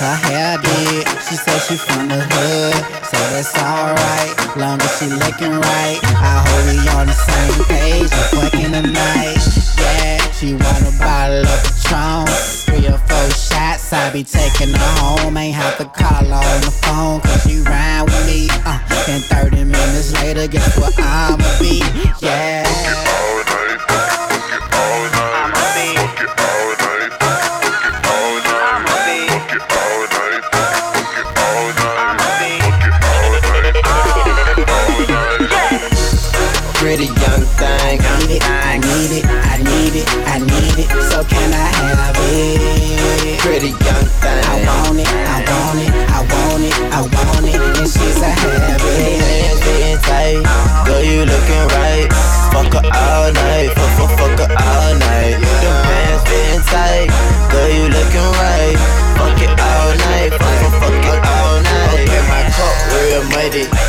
[0.08, 1.04] A habit.
[1.28, 2.72] She said she from the hood,
[3.04, 4.56] so that's alright.
[4.56, 8.08] Long as she looking right, I hope we on the same page.
[8.08, 9.36] We fucking tonight,
[9.76, 10.16] yeah.
[10.32, 12.26] She want a bottle of Patron,
[12.64, 13.92] three or four shots.
[13.92, 17.60] I be taking her home, ain't have to call her on the phone 'cause she
[17.60, 18.48] ride with me.
[18.64, 18.78] Uh,
[19.08, 21.84] and 30 minutes later, guess what I'ma be,
[22.20, 22.67] yeah.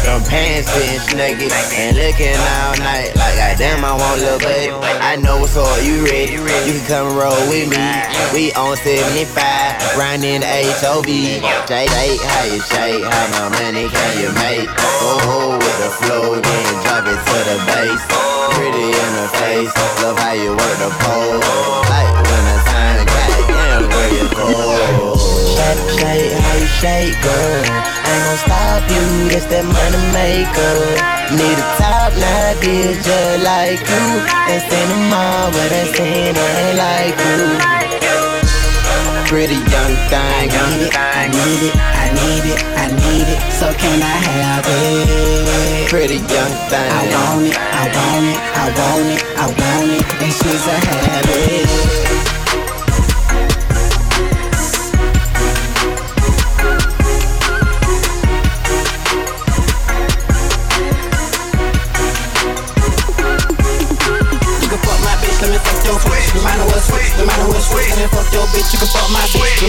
[0.10, 1.54] Them pants fitting snuggy.
[1.78, 3.14] And looking all night.
[3.14, 4.74] Like, goddamn, I want little baby.
[4.74, 5.70] I know what's up.
[5.86, 6.34] You ready?
[6.34, 7.78] You can come roll with me.
[8.34, 9.30] We on 75.
[9.94, 10.50] Grinding the
[10.82, 11.06] HOV.
[11.06, 13.06] Shake, shake, how you shake?
[13.06, 14.66] How much money can you make?
[15.30, 18.02] Oh, with the flow, then drop it to the base.
[18.58, 21.38] Pretty in the face, love how you work the pole.
[21.86, 25.19] Like when the time, goddamn, where you
[25.60, 25.68] go.
[26.00, 27.60] Shake, how you shake, girl?
[28.08, 30.76] Ain't gon' stop you, that's that money maker.
[31.36, 32.64] Need a top notch
[33.06, 34.06] just like you.
[34.48, 37.40] They send them all, but they send ain't like you.
[39.28, 43.40] Pretty young thing, young I need it, I need it, I need it.
[43.54, 45.90] So can I have it?
[45.90, 46.90] Pretty young thing.
[46.90, 50.06] I want it, I want it, I want it, I want it.
[50.24, 52.09] And she's a habit.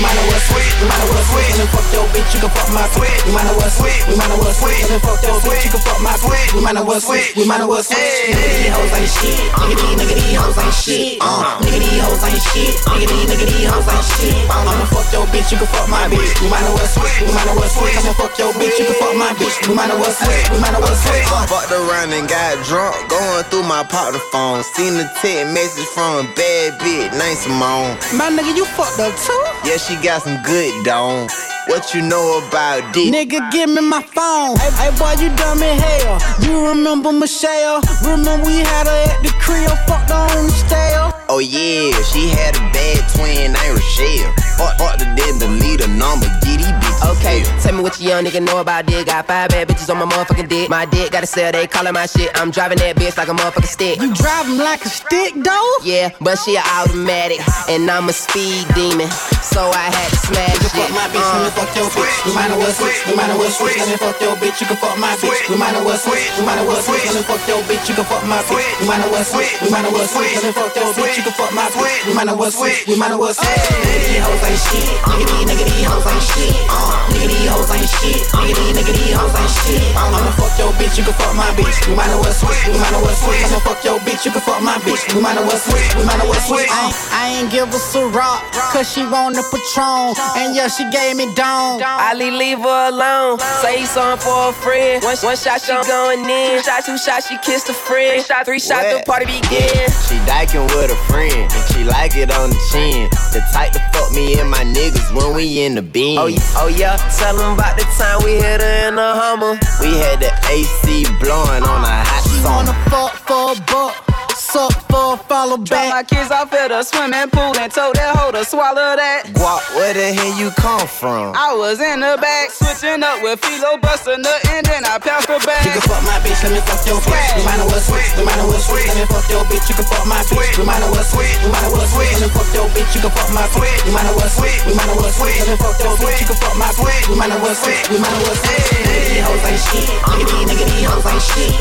[0.01, 0.09] Bitch.
[0.09, 2.31] No matter what switch, no matter what switch, let me fuck your bitch.
[2.35, 3.21] You can fuck my switch.
[3.27, 5.65] No matter what switch, no matter what switch, let me fuck your bitch.
[5.65, 6.49] You can fuck my switch.
[6.55, 8.01] No matter what switch, no matter what switch.
[8.01, 9.37] Nigga these hoes ain't shit.
[9.61, 11.19] Nigga these, nigga these hoes ain't shit.
[11.21, 12.73] Uh, nigga these hoes ain't shit.
[12.89, 14.37] Nigga these, nigga these hoes ain't shit.
[14.49, 15.49] I'ma fuck your bitch.
[15.53, 16.33] You can fuck my bitch.
[16.41, 18.77] No matter what switch, no matter what switch, I'ma fuck your bitch.
[18.81, 19.57] You can fuck my bitch.
[19.69, 21.27] No matter what switch, no matter what switch.
[21.29, 24.63] Uh, Fucked around and got drunk, going through my partner phone.
[24.75, 27.99] Seen the text message from a bad bitch named Simone.
[28.17, 29.50] My nigga, you fucked up too?
[29.71, 31.29] Yeah, she got some good dome.
[31.69, 33.15] What you know about dick?
[33.15, 34.59] Nigga, give me my phone.
[34.59, 36.19] Hey, hey, boy, you dumb in hell.
[36.43, 37.81] You remember Michelle?
[38.03, 41.15] Remember we had her at the crib, fucked her on the stale.
[41.29, 44.35] Oh yeah, she had a bad twin named Rochelle.
[44.59, 47.19] Fuck, fuck the then delete a number, get these bitches.
[47.19, 49.07] Okay, tell me what you young nigga know about dick.
[49.07, 50.69] Got five bad bitches on my motherfucking dick.
[50.69, 52.33] My dick got a sell, they callin' my shit.
[52.35, 54.01] I'm driving that bitch like a motherfucking stick.
[54.01, 55.73] You drive him like a stick, though?
[55.85, 59.09] Yeah, but she a automatic, and I'm a speed demon.
[59.51, 60.71] So I had to smash You it.
[60.71, 62.17] can fuck my bitch, let me Uh, fuck your bitch.
[62.27, 64.57] No matter what switch, no matter what switch, let me fuck your bitch.
[64.63, 65.41] You can fuck my bitch.
[65.51, 67.85] No matter what switch, no matter what switch, let me fuck your bitch.
[67.91, 68.63] You can fuck my bitch.
[68.81, 71.17] No matter what switch, no matter what switch, let me fuck your bitch.
[71.19, 72.07] You can fuck my bitch.
[72.07, 73.51] No matter what switch, no matter what switch.
[73.51, 74.87] Nigga these hoes ain't shit.
[75.11, 76.53] Nigga these, nigga these hoes ain't shit.
[76.71, 78.21] Uh, nigga these hoes ain't shit.
[78.31, 79.83] Nigga these, nigga these hoes ain't shit.
[79.99, 80.95] I'ma fuck your bitch.
[80.95, 81.75] You can fuck my bitch.
[81.91, 84.23] No matter what switch, no matter what switch, I'ma fuck your bitch.
[84.25, 85.03] You can fuck my bitch.
[85.11, 86.71] No matter what switch, no matter what switch.
[86.71, 87.81] Uh, I ain't give a
[88.15, 90.13] rock, cause she want a Patron.
[90.37, 91.81] And yeah, she gave me dome.
[91.81, 93.41] I leave, leave her alone.
[93.65, 95.03] Say something for a friend.
[95.03, 96.61] One, one shot, she going in.
[96.61, 98.21] Two Shot, two shots, she kissed a friend.
[98.21, 99.89] Three Shot, three shots, the party begin.
[100.09, 103.09] She dyking with a friend, And she like it on the chin.
[103.33, 106.19] The type to fuck me and my niggas when we in the bin.
[106.19, 109.59] Oh, yeah, oh yeah, tell them about the time we hit her in the Hummer.
[109.81, 112.67] We had the AC blowing on a hot song.
[112.67, 113.95] She Wanna fuck for a buck,
[114.41, 118.17] suck for a follow Drop my kids off at a swimming pool and told that
[118.17, 119.29] hoe to swallow that.
[119.37, 121.37] Guap, where the hell you come from?
[121.37, 125.29] I was in the back, switching up with Philo, busting the end, then I passed
[125.29, 125.61] her back.
[125.69, 127.37] You can fuck my bitch, let me fuck your bitch.
[127.37, 129.69] No matter what switch, no matter what switch, let me fuck your bitch.
[129.69, 130.57] You can fuck my bitch.
[130.57, 132.91] No matter what switch, no matter what switch, let me fuck your bitch.
[132.97, 133.81] You can fuck my bitch.
[133.85, 136.17] No matter what switch, no matter what switch, let me fuck your bitch.
[136.17, 137.05] You can fuck my bitch.
[137.13, 138.65] No matter what switch, no matter what switch.
[138.89, 139.85] Nigga these hoes ain't shit.
[140.01, 141.53] Nigga these, nigga these hoes ain't shit.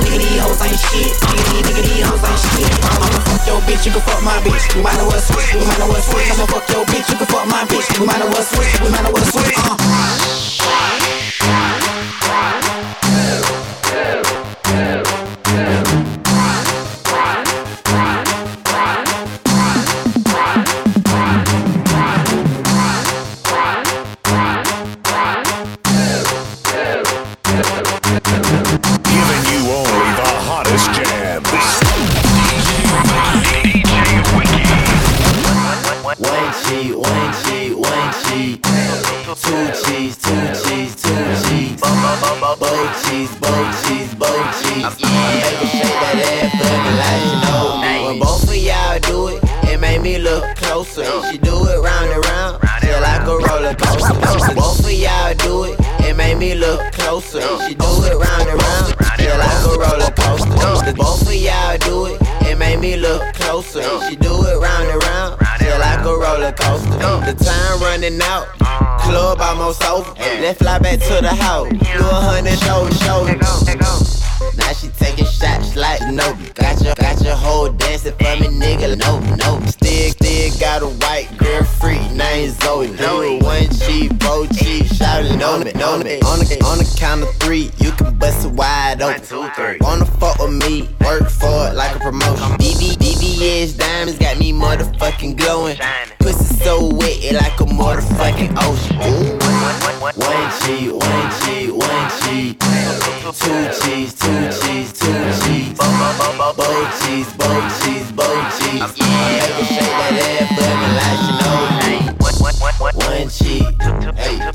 [0.00, 1.12] Nigga these hoes ain't shit.
[1.12, 2.70] Nigga these, nigga these hoes ain't shit.
[2.86, 3.86] I'ma fuck your bitch.
[3.86, 4.64] You can fuck my bitch.
[4.76, 7.08] No matter what switch, no matter what switch, I'ma fuck your bitch.
[7.10, 7.86] You can fuck my bitch.
[7.98, 9.58] No matter what switch, no matter what switch.
[9.58, 9.82] Uh.
[44.82, 48.06] I make her shake that ass me like she know me.
[48.06, 49.38] When both of y'all do it,
[49.70, 51.04] it made me look closer.
[51.30, 54.14] She do it round and round, feel like a roller coaster.
[54.42, 57.40] When Both of y'all do it, it made me look closer.
[57.68, 60.92] She do it round and round, feel like a roller coaster.
[60.94, 62.18] Both of y'all do it,
[62.50, 63.82] it made me look closer.
[64.08, 65.41] She do it round and round, feel like a
[66.32, 66.88] roller coaster.
[66.88, 68.48] The time running out,
[69.00, 70.12] club almost over.
[70.40, 74.21] Let's fly back to the house, do a hundred shoulder shoulder.
[74.56, 76.36] Now she taking shots like no.
[76.54, 78.98] Got your, got your whole dancing for me, nigga.
[78.98, 79.64] No, no.
[79.66, 82.88] Still, still got a white girl free, name Zoe.
[82.96, 86.20] Do it one cheap, four cheap, shouting on me, on me.
[86.20, 89.20] On the, on the count of three, you can bust it wide open.
[89.20, 89.78] One, two, three.
[89.80, 92.56] Wanna fuck with me, work for it like a promotion.
[92.58, 95.76] VV, VVS diamonds got me motherfucking glowing.
[96.18, 98.96] Pussy so wet, it like a motherfucking ocean.
[99.02, 99.38] Ooh.
[100.02, 102.56] One cheese, one cheese, one cheese.
[103.40, 104.14] Two cheese,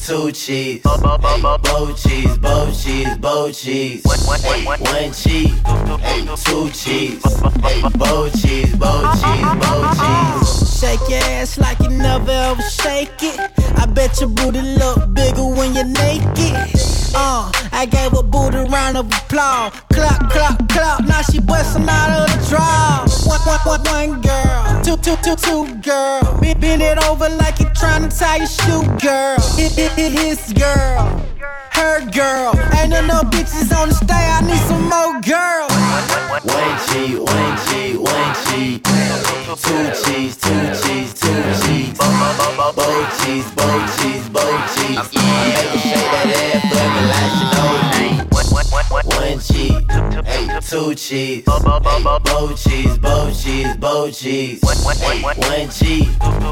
[0.08, 4.02] two cheese, hey, bow cheese, bow cheese, bow cheese.
[4.42, 5.52] Hey, one cheese,
[6.00, 7.22] hey, two cheese,
[7.62, 10.80] hey, bow cheese, bow cheese, bow cheese.
[10.80, 13.38] Shake your ass like you never ever shake it.
[13.76, 16.97] I bet your booty look bigger when you're naked.
[17.16, 19.74] Uh, I gave a booty round of applause.
[19.94, 21.06] Clap, clap, clap.
[21.06, 23.06] Now she bustin' out of the draw.
[23.26, 26.22] One, one, one, one girl, two, two, two, two girl.
[26.42, 29.38] Bend, bend it over like you tryna tie your shoe, girl.
[29.56, 31.22] Hit, hit, hit his girl,
[31.74, 32.54] her girl.
[32.78, 34.10] Ain't enough bitches on the stage.
[34.12, 35.72] I need some more girls.
[36.44, 38.82] One cheese, one cheese, one cheese.
[39.48, 40.50] Two cheese, two
[40.82, 41.98] cheese, two cheese.
[41.98, 44.98] Bow cheese, bow cheese, bow cheese.
[45.14, 46.07] Make
[49.38, 49.70] One cheese,
[50.26, 54.60] hey, two cheese, hey, bow cheese, bow cheese, bow cheese.
[55.00, 56.08] Hey, one cheese,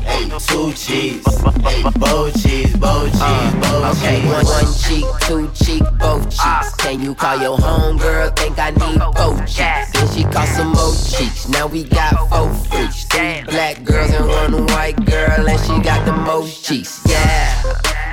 [0.05, 1.25] hey, two cheese,
[1.63, 3.97] hey, bow cheese, bow cheese, bow cheese.
[3.97, 6.75] Okay, one, one cheek, two cheek, both cheeks.
[6.75, 8.35] Can you call your homegirl?
[8.35, 9.91] Think I need four cheeks.
[9.91, 11.49] Then she call some more cheeks.
[11.49, 13.05] Now we got four freaks.
[13.05, 17.01] Three black girls and one white girl, and she got the most cheeks.
[17.07, 17.63] Yeah.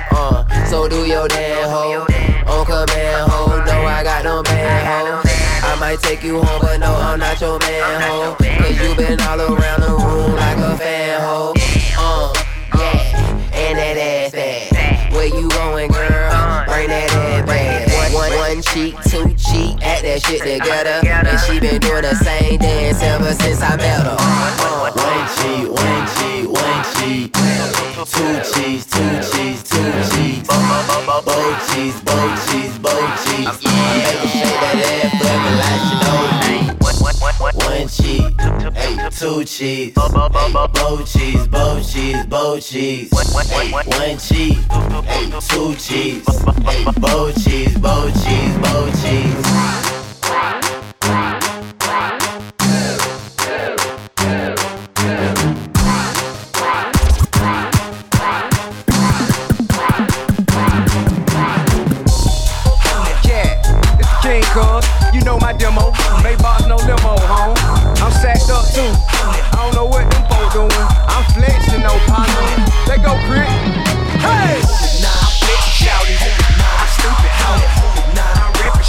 [0.09, 2.07] Uh, so do your damn hoe.
[2.45, 3.31] On command,
[5.83, 8.35] might take you home, but no, I'm not your man, ho.
[8.39, 11.53] Cause you been all around the room like a fan, ho.
[11.97, 12.33] Uh,
[12.77, 15.11] yeah, and that ass fat.
[15.11, 16.65] Where you going, girl?
[16.67, 17.92] Bring that ass back.
[18.13, 21.01] One, one cheek, two cheek, act that shit together.
[21.03, 24.15] And she been doing the same dance ever since I met her.
[24.93, 27.33] One cheek, one cheek, one cheek.
[28.05, 30.45] Two cheese, two cheese, two cheese.
[30.45, 33.49] Bow cheese, bow cheese, bow cheese.
[33.63, 36.57] Make her shake that ass me like she know me.
[37.53, 38.33] One cheese,
[38.75, 43.09] hey, two cheese, hey, bow cheese, bow cheese, bow cheese.
[43.49, 44.63] Hey, one cheese,
[45.05, 46.25] hey, two cheese,
[46.65, 47.77] hey, bow cheese,
[48.09, 49.43] cheese, bow cheese.
[65.13, 65.91] You know my demo.
[66.67, 66.77] No.
[68.03, 68.81] I'm sacked up too.
[68.81, 70.71] I don't know what them doing.
[71.07, 71.81] I'm flexing,
[73.03, 73.47] go, Crit.
[74.21, 74.92] Hey!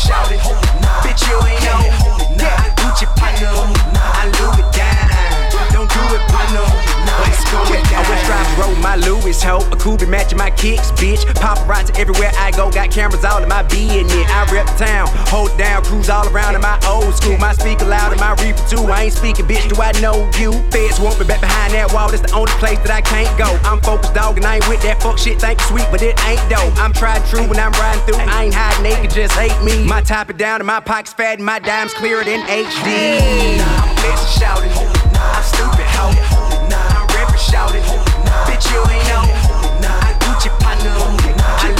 [0.04, 0.40] Shout it.
[1.02, 1.80] Bitch, you ain't know.
[2.36, 3.48] Yeah, Gucci partner.
[3.96, 4.28] I
[4.72, 5.72] down.
[5.72, 6.22] Don't do it.
[7.22, 7.83] Let's go
[8.84, 9.64] my Louis hoe.
[9.72, 11.24] A Coogi matching my kicks, bitch.
[11.40, 12.70] Paparazzi everywhere I go.
[12.70, 14.28] Got cameras all in my business.
[14.28, 17.38] I rep the town, hold down, cruise all around in my old school.
[17.38, 18.84] My speaker loud in my reefer too.
[18.92, 19.66] I ain't speaking, bitch.
[19.72, 20.52] Do I know you?
[20.70, 22.10] Feds want me back behind that wall.
[22.10, 23.48] That's the only place that I can't go.
[23.64, 25.40] I'm focused, dog, and I ain't with that fuck shit.
[25.40, 26.76] Think it's sweet, but it ain't dope.
[26.76, 28.20] I'm tried and true when I'm riding through.
[28.20, 29.86] I ain't hiding, they can just hate me.
[29.86, 33.56] My top it down and my pockets fat and my dimes clearer than HD.
[33.56, 34.74] Nah, I'm flexing, shout it.
[35.14, 36.33] Nah, I'm stupid, how
[38.70, 39.08] you ain't.
[39.82, 40.14] Nah, I.
[41.60, 41.74] I.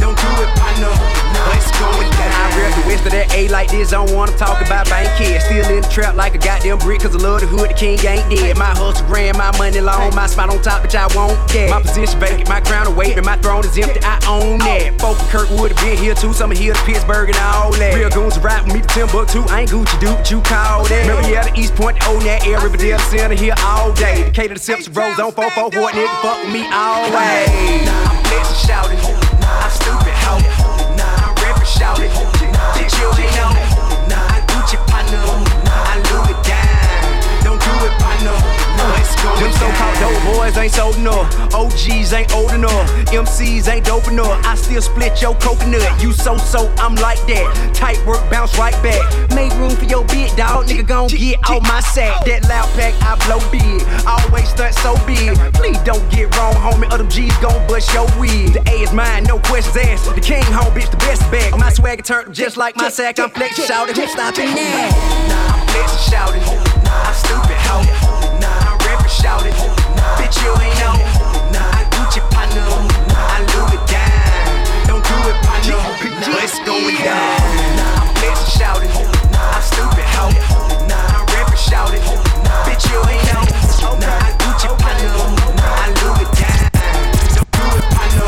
[0.00, 1.27] Don't do it, partner.
[1.58, 2.30] Let's go it down.
[2.30, 3.92] I rep the west of that A like this.
[3.92, 5.44] I Don't wanna talk about bank kids.
[5.44, 7.02] Still in the trap like a goddamn brick.
[7.02, 8.56] Cause I love the hood, the king ain't dead.
[8.56, 10.14] My hustle grand, my money long.
[10.14, 11.70] My spot on top, bitch, I won't get.
[11.70, 13.98] My position vacant, my crown away, and my throne is empty.
[14.06, 15.00] I own that.
[15.02, 16.32] Folk from Kirkwood have been here too.
[16.32, 17.94] Some here to Pittsburgh and all that.
[17.94, 19.42] Real goons rap with me to Timbuktu.
[19.50, 21.02] I ain't Gucci, dude, what you call that.
[21.10, 24.22] Remember, yeah, the East Point, oh, the old that area, Riverdale Center here all day.
[24.30, 27.50] Decatur, the Simpson, Rose on 4 4 What nigga, fuck with me always.
[27.90, 29.02] I'm flexing, shout it.
[29.42, 30.57] I'm stupid, how
[31.78, 31.94] Bitch,
[32.74, 32.98] Bitch,
[33.38, 33.54] know.
[36.42, 36.64] I.
[37.44, 37.92] Don't do it.
[38.00, 38.57] Let's go.
[38.78, 41.54] Them so-called dope boys ain't sold enough.
[41.54, 42.88] OGs ain't old enough.
[43.10, 44.44] MCs ain't dope enough.
[44.44, 46.02] I still split your coconut.
[46.02, 47.74] You so so, I'm like that.
[47.74, 49.02] Tight work, bounce right back.
[49.34, 50.66] Make room for your big dog.
[50.66, 52.24] Nigga gon' get out my sack.
[52.26, 53.82] That loud pack, I blow big.
[54.06, 55.36] Always stunt so big.
[55.54, 56.90] Please don't get wrong, homie.
[56.92, 58.54] Other G's gon' bust your wig.
[58.54, 60.14] The A is mine, no questions asked.
[60.14, 61.58] The king home, bitch, the best bag.
[61.58, 63.18] My swagger turned just like my sack.
[63.18, 63.94] I'm flexing, shouting.
[63.94, 65.57] Who's stopping now?
[65.78, 66.42] I'm flexing, shouting.
[66.42, 67.86] I'm stupid, hoe.
[67.86, 69.54] I'm rapping, shouting.
[70.18, 70.98] Bitch, you ain't know.
[71.54, 72.66] I Gucci partner.
[73.14, 74.90] I Louis down.
[74.90, 75.78] Don't do it, partner.
[76.34, 77.78] Let's going down.
[77.94, 78.90] I'm flexing, shouting.
[78.90, 80.34] I'm stupid, hoe.
[80.90, 82.02] I'm rapping, shouting.
[82.66, 83.46] Bitch, you ain't know.
[84.02, 85.14] I Gucci partner.
[85.62, 86.74] I Louis down.
[87.38, 88.26] Don't do it, partner.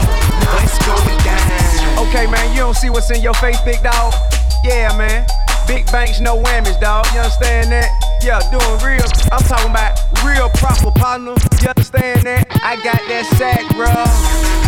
[0.55, 2.07] Let's going down.
[2.07, 4.15] Okay, man, you don't see what's in your face, big dog?
[4.63, 5.27] Yeah, man.
[5.71, 7.07] Big banks, no whammies, dog.
[7.15, 7.95] You understand that?
[8.27, 9.07] Yeah, doing real.
[9.31, 11.39] I'm talking about real proper partner.
[11.63, 12.51] You understand that?
[12.67, 13.87] I got that sack, bro.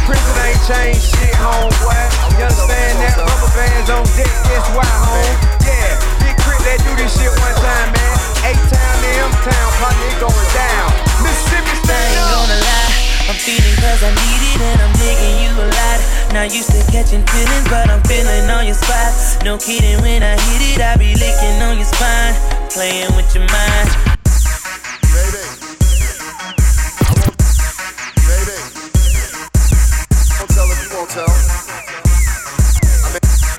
[0.07, 2.07] Prison ain't changed shit, homeboy.
[2.39, 3.19] You understand that?
[3.19, 5.35] Rubber bands on deck, that's why, home.
[5.67, 8.15] Yeah, big crit that do this shit one time, man.
[8.47, 10.87] A-town to M-town, partner, it going down.
[11.19, 12.47] Mississippi, stand ain't up.
[12.47, 13.02] gonna lie,
[13.33, 16.01] I'm feeling cause I need it and I'm digging you a lot.
[16.37, 19.09] Not used to catching feelings, but I'm feeling on your spot.
[19.43, 22.37] No kidding, when I hit it, I be licking on your spine,
[22.69, 23.89] playing with your mind.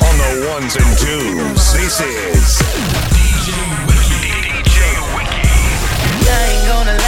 [0.05, 2.61] On the ones and twos, this is
[3.09, 3.57] DJ
[3.89, 4.21] Wiki.
[6.29, 7.02] I ain't gonna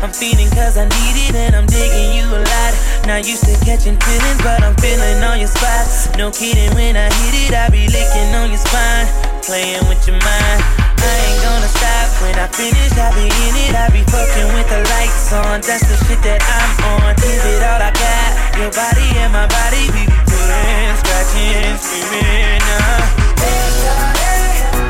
[0.00, 2.72] I'm feeling cause I need it and I'm digging you a lot.
[3.04, 5.84] Not used to catching feelings, but I'm feeling on your spot.
[6.16, 9.04] No kidding, when I hit it, I be licking on your spine,
[9.44, 10.60] playing with your mind.
[11.04, 14.68] I ain't gonna stop when I finish, I be in it, I be fucking with
[14.72, 15.60] the lights on.
[15.60, 17.12] That's the shit that I'm on.
[17.20, 18.30] Give it all I got.
[18.56, 22.64] Your body and my body, we be pulling, scratching, screaming.
[22.64, 23.20] Uh.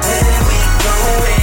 [0.07, 1.40] Where we going?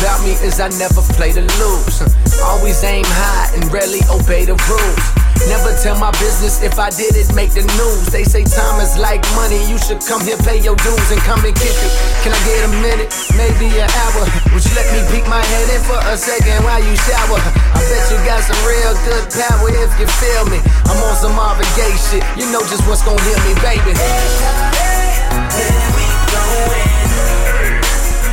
[0.00, 2.00] About me is I never play to lose.
[2.40, 5.04] Always aim high and rarely obey the rules.
[5.44, 8.08] Never tell my business if I did it, make the news.
[8.08, 11.44] They say time is like money, you should come here, pay your dues, and come
[11.44, 11.92] and kick it.
[12.24, 14.24] Can I get a minute, maybe an hour?
[14.56, 17.40] Would you let me peek my head in for a second while you shower?
[17.76, 20.64] I bet you got some real good power if you feel me.
[20.88, 21.36] I'm on some
[21.76, 23.92] Gaye shit, you know just what's gonna hit me, baby.
[23.96, 26.88] Where we going?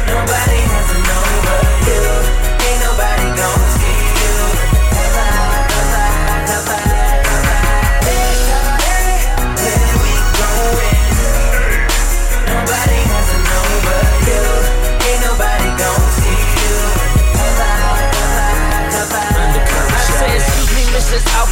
[0.07, 0.66] Nobody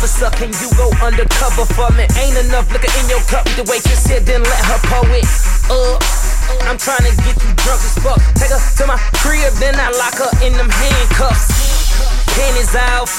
[0.06, 2.06] Officer, can you go undercover for me?
[2.20, 5.26] Ain't enough liquor in your cup, the waitress here, then let her pour it
[5.72, 6.35] up.
[6.66, 8.18] I'm trying to get you drunk as fuck.
[8.34, 11.94] Take her to my crib, then I lock her in them handcuffs.
[12.34, 13.10] Panties off,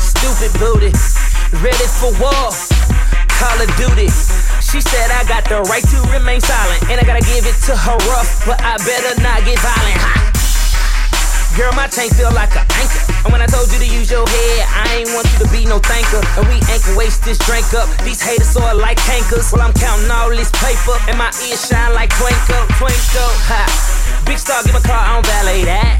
[0.00, 0.92] stupid booty.
[1.60, 2.50] Ready for war,
[3.36, 4.08] Call of Duty.
[4.64, 7.76] She said I got the right to remain silent, and I gotta give it to
[7.76, 10.25] her rough, but I better not get violent.
[11.56, 13.00] Girl, my chain feel like an anchor.
[13.24, 15.64] And when I told you to use your head, I ain't want you to be
[15.64, 16.20] no thanker.
[16.36, 17.88] And we ain't gonna waste this drink up.
[18.04, 19.48] These haters sort like cankers.
[19.48, 23.32] While I'm counting all this paper, and my ears shine like twinkle, twinkle.
[23.48, 23.64] Ha!
[24.28, 25.96] Big star, give my car, I don't valet that.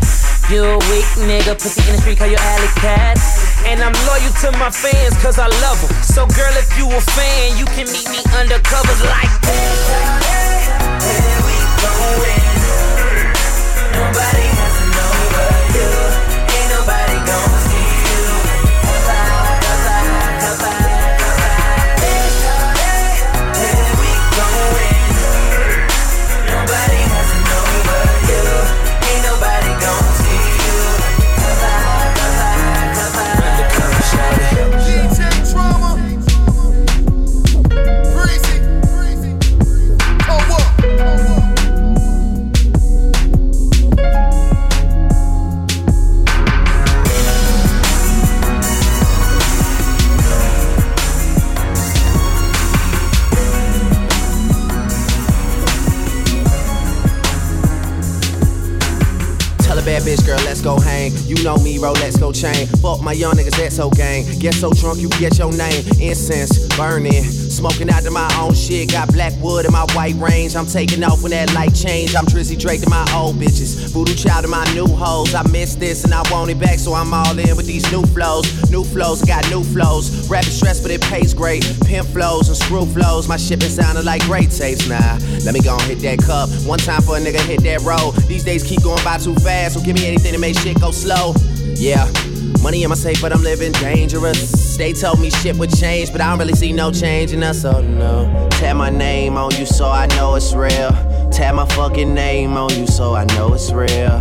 [0.52, 3.16] You a weak nigga, pussy in the street, call you alley cat.
[3.64, 5.88] And I'm loyal to my fans, cause I love them.
[6.04, 9.32] So, girl, if you a fan, you can meet me under covers like
[11.00, 12.36] Where we?
[13.96, 14.45] Nobody
[60.66, 61.12] go hang.
[61.28, 62.66] You know me, Rolex go chain.
[62.82, 64.26] Fuck my young niggas, that's so gang.
[64.40, 65.84] Get so drunk, you get your name.
[66.00, 67.22] Incense burning,
[67.56, 68.92] smoking out to my own shit.
[68.92, 70.54] Got black wood in my white range.
[70.54, 72.14] I'm taking off when that light change.
[72.14, 73.92] I'm Drizzy Drake to my old bitches.
[73.92, 75.34] Voodoo child to my new hoes.
[75.34, 78.02] I miss this and I want it back, so I'm all in with these new
[78.02, 78.70] flows.
[78.70, 80.28] New flows, got new flows.
[80.28, 81.64] Rapping stress, but it pays great.
[81.86, 83.26] Pimp flows and screw flows.
[83.26, 84.86] My shit been sounding like great tapes.
[84.86, 86.50] Nah, let me go and hit that cup.
[86.66, 88.12] One time for a nigga hit that road.
[88.28, 90.90] These days keep going by too fast, so give me anything to make shit go
[90.90, 91.34] slow.
[91.74, 92.06] Yeah.
[92.66, 94.76] Money in my safe, but I'm living dangerous.
[94.76, 97.62] They told me shit would change, but I don't really see no change in us,
[97.62, 98.48] so no.
[98.50, 100.90] Tap my name on you so I know it's real.
[101.30, 104.20] Tap my fucking name on you so I know it's real.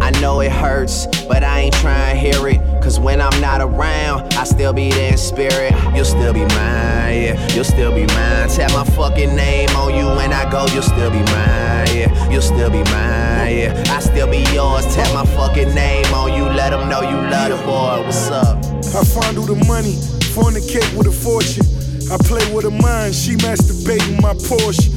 [0.00, 2.71] I know it hurts, but I ain't trying to hear it.
[2.82, 5.72] Cause when I'm not around, I still be there in spirit.
[5.94, 7.48] You'll still be mine, yeah.
[7.54, 8.48] You'll still be mine.
[8.48, 12.30] Tap my fucking name on you when I go, you'll still be mine, yeah.
[12.30, 13.84] You'll still be mine, yeah.
[13.86, 14.84] I still be yours.
[14.94, 18.02] Tap my fucking name on you, let them know you love the boy.
[18.04, 18.58] What's up?
[18.58, 19.94] I fondle the money,
[20.34, 21.64] fornicate with a fortune.
[22.10, 24.90] I play with her mind, she masturbating my Porsche.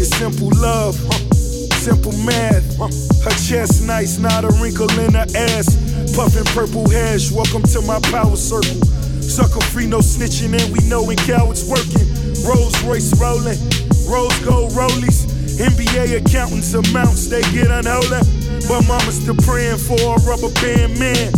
[0.00, 0.96] It's simple love,
[1.86, 2.66] simple math.
[3.22, 5.70] Her chest nice, not a wrinkle in her ass.
[6.16, 8.82] Puffin' purple hash, welcome to my power circle.
[9.22, 12.10] Sucker free, no snitching, and we know when cowards working.
[12.42, 13.54] Rolls Royce rolling,
[14.10, 15.30] rose gold rollies.
[15.62, 18.18] NBA accountants amounts, they get unholy.
[18.66, 21.30] But mama's still praying for a rubber band man.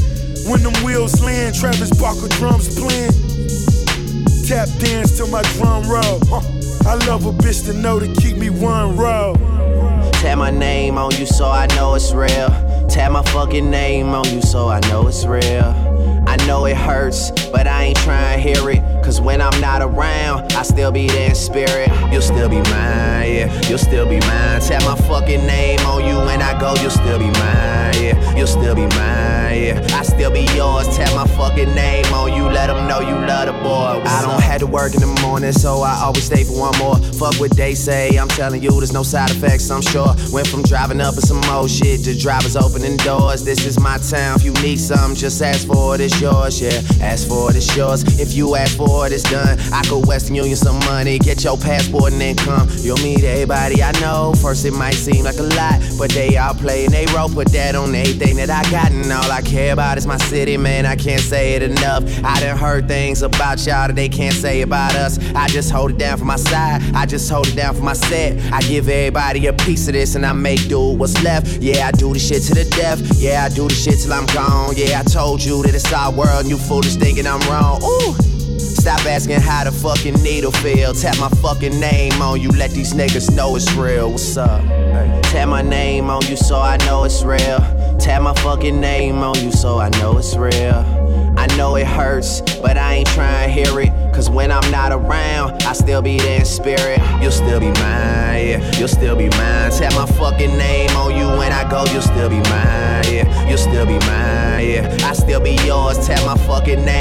[0.49, 3.13] When them wheels land, Travis Barker drums playing.
[4.49, 6.25] Tap dance to my drum roll.
[6.89, 9.58] I love a bitch to know to keep me one row.
[10.19, 12.49] Tap my name on you so I know it's real.
[12.89, 16.25] Tap my fucking name on you so I know it's real.
[16.27, 18.83] I know it hurts, but I ain't trying to hear it.
[19.05, 21.89] Cause when I'm not around, I still be there in spirit.
[22.13, 23.69] You'll still be mine, yeah.
[23.69, 24.61] You'll still be mine.
[24.61, 28.37] Tap my fucking name on you when I go, you'll still be mine, yeah.
[28.37, 29.87] You'll still be mine, yeah.
[29.93, 30.87] I still be yours.
[30.95, 33.99] Tap my fucking name on you, let them know you love the boy.
[33.99, 34.43] What's I don't up?
[34.43, 36.97] have to work in the morning, so I always stay for one more.
[37.15, 40.15] Fuck what they say, I'm telling you, there's no side effects, I'm sure.
[40.33, 43.43] Went from driving up in some old shit to drivers opening doors.
[43.45, 44.37] This is my town.
[44.37, 46.83] If you need something, just ask for it, it's yours, yeah.
[47.01, 48.03] Ask for it, it's yours.
[48.19, 49.59] If you ask for it, it's done.
[49.73, 52.69] I go Western Union some money, get your passport and then come.
[52.81, 54.35] You'll meet everybody I know.
[54.43, 57.29] First, it might seem like a lot, but they all play and they roll.
[57.29, 60.57] Put that on everything that I got, and all I care about is my city,
[60.57, 60.87] man.
[60.87, 62.03] I can't say it enough.
[62.25, 65.19] I done heard things about y'all that they can't say about us.
[65.35, 67.93] I just hold it down for my side, I just hold it down for my
[67.93, 68.39] set.
[68.53, 71.47] I give everybody a piece of this, and I make do what's left.
[71.61, 73.01] Yeah, I do the shit to the death.
[73.17, 74.75] Yeah, I do the shit till I'm gone.
[74.77, 77.83] Yeah, I told you that it's our world, and you foolish thinking I'm wrong.
[77.83, 78.15] Ooh.
[78.59, 80.95] Stop asking how the fucking needle feel.
[80.95, 84.13] Tap my fucking name on you, let these niggas know it's real.
[84.13, 84.63] What's up?
[85.25, 87.59] Tap my name on you so I know it's real.
[87.99, 90.85] Tap my fucking name on you so I know it's real.
[91.37, 93.93] I know it hurts, but I ain't trying to hear it.
[94.15, 97.01] Cause when I'm not around, I still be there in spirit.
[97.23, 98.79] You'll still be mine, yeah.
[98.79, 99.71] You'll still be mine.
[99.71, 103.49] Tap my fucking name on you when I go, you'll still be mine, yeah.
[103.49, 104.97] You'll still be mine, yeah.
[105.03, 106.05] I still be yours.
[106.05, 106.98] Tap my fucking name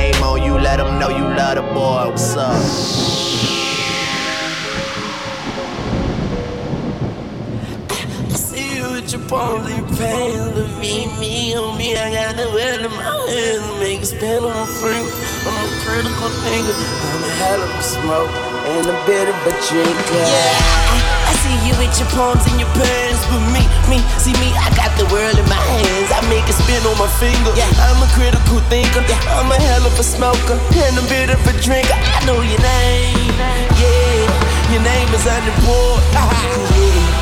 [9.28, 11.96] with pain, to me, me on me.
[11.98, 15.12] I got the wet in my hands, make it spin on my finger.
[15.44, 18.32] I'm a critical thinker, I'm a hell of a smoke
[18.72, 20.24] and a bit of a drinker.
[20.24, 24.56] Yeah, I see you with your palms and your pants, but me, me, see me,
[24.56, 26.08] I got the world in my hands.
[26.08, 27.52] I make a spin on my finger.
[27.52, 29.04] Yeah, I'm a critical thinker.
[29.12, 32.00] Yeah, I'm a hell of a smoker and a bit of a drinker.
[32.00, 33.36] I know your name.
[33.76, 36.68] Yeah, your name is unimportant.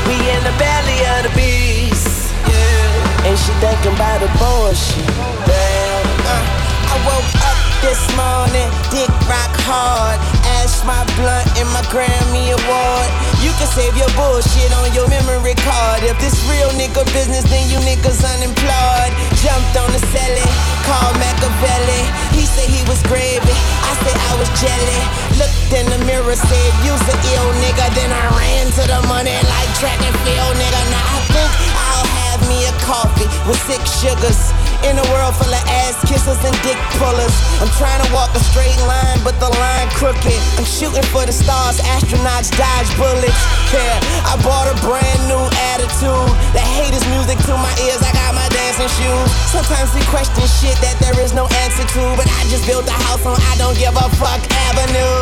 [0.08, 2.34] We in the belly of the beast.
[2.48, 3.28] Yeah.
[3.28, 5.06] And she thinking about the bullshit.
[5.46, 6.06] Damn.
[6.26, 7.55] Uh, I woke up
[7.86, 10.18] this morning, dick rock hard.
[10.58, 13.10] Ash my blunt in my Grammy Award.
[13.46, 16.02] You can save your bullshit on your memory card.
[16.02, 19.14] If this real nigga business, then you niggas unemployed.
[19.38, 20.50] Jumped on the celly,
[20.82, 22.02] called Machiavelli.
[22.34, 23.54] He said he was gravy.
[23.54, 25.02] I said I was jelly.
[25.38, 27.86] Looked in the mirror, said you's a ill nigga.
[27.94, 30.82] Then I ran to the money like track and field, nigga.
[30.90, 34.65] Now I think I'll have me a coffee with six sugars.
[34.84, 37.34] In a world full of ass kissers and dick pullers.
[37.64, 40.40] I'm trying to walk a straight line, but the line crooked.
[40.60, 43.42] I'm shooting for the stars, astronauts dodge bullets.
[43.74, 43.98] Yeah,
[44.28, 45.42] I bought a brand new
[45.74, 46.30] attitude.
[46.54, 49.30] The haters music to my ears, I got my dancing shoes.
[49.52, 52.98] Sometimes we question shit that there is no answer to, but I just built a
[53.12, 54.42] house on I don't give a fuck
[54.72, 55.16] avenue.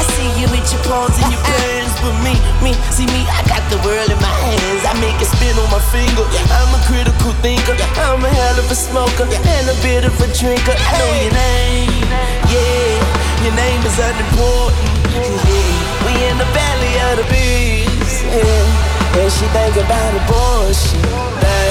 [0.00, 2.34] I see you with your palms and your plans, but me,
[2.64, 4.82] me, see me, I got the world in my hands.
[4.88, 6.24] I make it spin on my finger.
[6.48, 7.76] I'm a critical thinker.
[8.00, 10.74] I'm a hell of a smoker and a bit of a drinker.
[10.74, 12.08] I know your name,
[12.48, 13.44] yeah.
[13.44, 16.08] Your name is unimportant, yeah.
[16.08, 19.20] We in the valley of the beast, yeah.
[19.20, 21.00] And she think about abortion.
[21.38, 21.63] Uh,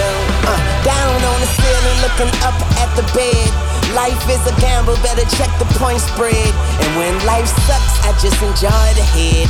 [0.84, 3.50] down on the ceiling, looking up at the bed.
[3.96, 6.52] Life is a gamble, better check the point spread.
[6.84, 9.48] And when life sucks, I just enjoy the head.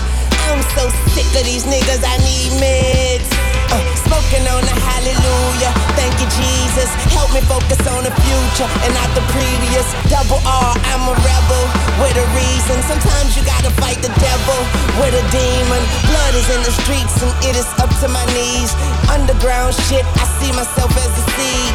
[0.49, 3.52] I'm so sick of these niggas, I need meds.
[3.71, 5.71] Uh, smoking on the hallelujah.
[5.95, 6.89] Thank you, Jesus.
[7.13, 9.85] Help me focus on the future and not the previous.
[10.09, 11.65] Double R, I'm a rebel
[12.01, 12.81] with a reason.
[12.83, 14.59] Sometimes you gotta fight the devil
[14.99, 15.81] with a demon.
[16.09, 18.73] Blood is in the streets and it is up to my knees.
[19.07, 21.73] Underground shit, I see myself as a seed.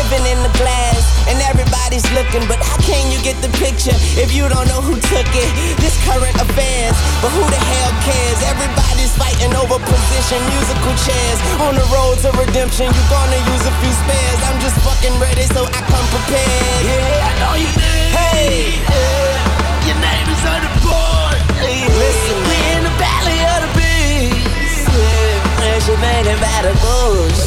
[0.00, 4.32] Living in the glass and everybody's looking, but how can you get the picture if
[4.32, 5.50] you don't know who took it?
[5.76, 8.40] This current affairs, but who the hell cares?
[8.48, 11.38] Everybody's fighting over position, musical chairs.
[11.60, 14.40] On the road to redemption, you gonna use a few spares.
[14.48, 16.80] I'm just fucking ready, so I come prepared.
[16.80, 18.08] Yeah, I know you did.
[18.16, 19.84] Hey, yeah.
[19.84, 21.36] your name is on the board.
[21.60, 24.88] Hey, listen, we in the valley of the beast.
[24.96, 27.40] Yeah, and she the bush.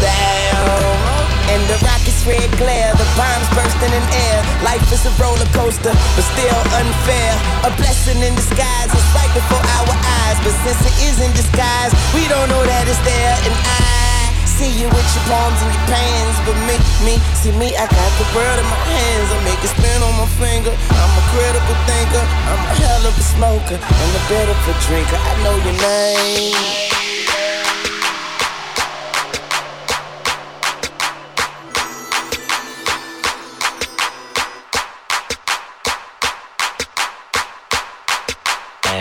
[0.00, 1.17] Damn.
[1.48, 4.38] And the rockets red glare, the bombs bursting in air.
[4.60, 7.32] Life is a roller coaster, but still unfair.
[7.64, 10.38] A blessing in disguise, it's right before our eyes.
[10.44, 13.36] But since it is in disguise, we don't know that it's there.
[13.48, 16.36] And I see you with your palms and your pants.
[16.44, 16.76] But me,
[17.06, 19.28] me, see me, I got the world in my hands.
[19.32, 20.74] I make it spin on my finger.
[20.74, 24.74] I'm a critical thinker, I'm a hell of a smoker, and a bit of a
[24.84, 25.16] drinker.
[25.16, 26.87] I know your name.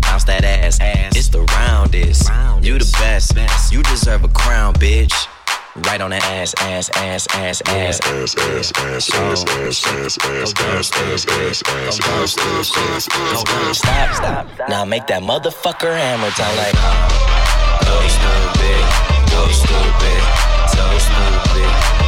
[0.00, 0.78] Bounce that ass,
[1.16, 2.28] it's the roundest.
[2.62, 5.14] You the best, you deserve a crown, bitch.
[5.86, 10.18] Right on that ass, ass, ass, ass, ass, ass, ass, ass, ass, ass, ass, ass,
[10.18, 14.68] ass, ass, ass, ass, ass, ass, Stop, stop.
[14.68, 16.74] Now make that motherfucker hammer time like.
[17.86, 18.82] Go stupid,
[19.30, 20.22] go stupid,
[20.66, 22.07] so stupid,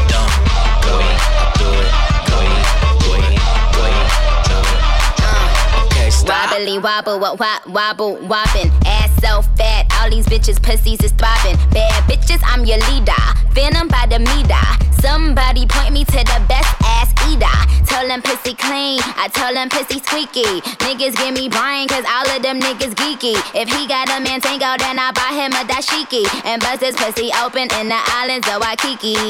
[6.61, 8.71] Wobbly wobble, wop, wop, wobble, wobbin'.
[8.85, 11.57] Ass so fat, all these bitches pussies is throbbing.
[11.73, 13.17] Bad bitches, I'm your leader.
[13.57, 15.01] Venom by the meter.
[15.01, 17.00] Somebody point me to the best ass
[17.31, 17.71] eater.
[17.87, 20.61] Tell them pussy clean, I tell them pussy squeaky.
[20.87, 23.35] Niggas give me Brian, cause all of them niggas geeky.
[23.55, 26.25] If he got a man tango, then I buy him a dashiki.
[26.45, 29.21] And bust his pussy open in the islands of Waikiki.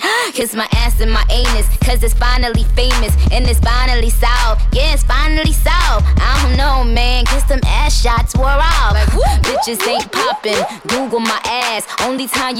[0.32, 3.14] Kiss my ass and my anus, cause it's finally famous.
[3.32, 4.62] And it's finally solved.
[4.72, 6.06] Yeah, it's finally solved.
[6.18, 8.92] I don't know, man, cause them ass shots wore off.
[8.92, 9.08] like
[9.42, 10.62] Bitches ain't popping.
[10.88, 11.86] Google my ass.
[12.02, 12.59] Only time you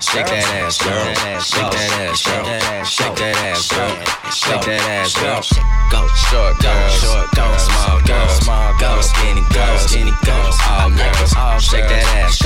[0.00, 1.12] Shake that ass, girl.
[1.44, 2.40] Shake that ass, girl.
[2.88, 3.92] Shake that ass, girl.
[4.32, 5.44] Shake that ass, girl.
[5.92, 11.36] Go short girls, short girls, small girls, small girls, skinny girls, skinny girls, all girls.
[11.60, 12.39] Shake that ass,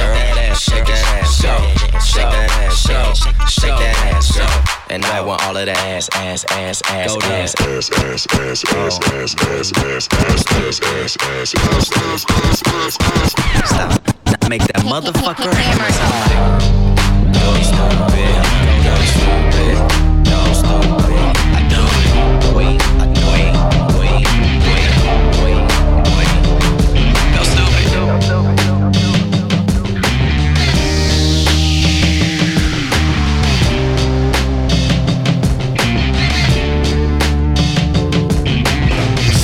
[4.95, 8.62] And I want all of the ass, ass, ass, ass, Go ass, ass, ass, ass,
[8.62, 13.68] ass, ass, ass, ass, ass, ass, ass, ass, ass, ass, ass, ass.
[13.70, 13.90] Stop.
[14.40, 16.61] Now Make that motherfucker hammer time.
[17.32, 18.38] Go stupid.
[18.86, 19.76] Go stupid.
[20.30, 21.26] Go stupid.
[21.51, 22.55] I do it.
[22.55, 22.78] Wait.
[22.80, 23.84] I do it.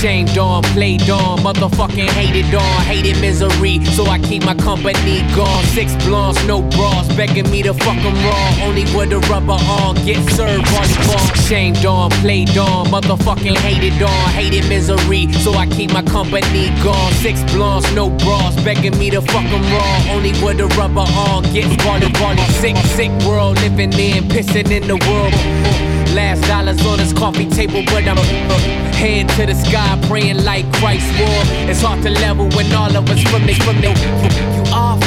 [0.01, 3.84] Shamed on, played on, motherfucking hated on, hated misery.
[3.84, 5.62] So I keep my company gone.
[5.64, 8.64] Six blondes, no bras, begging me to fuck 'em raw.
[8.64, 11.46] Only with the rubber on, get served volleyball.
[11.46, 15.30] Shamed on, played on, motherfucking hated on, hated misery.
[15.44, 17.12] So I keep my company gone.
[17.20, 20.14] Six blondes, no bras, begging me to fuck 'em raw.
[20.14, 22.46] Only with the rubber on, get volley volley.
[22.62, 25.34] Sick, sick world, living in, pissing in the world.
[26.14, 28.16] Last dollars on this coffee table, but I'm
[29.01, 31.43] head to the sky, praying like Christ war.
[31.70, 34.49] It's hard to level when all of us from the from the.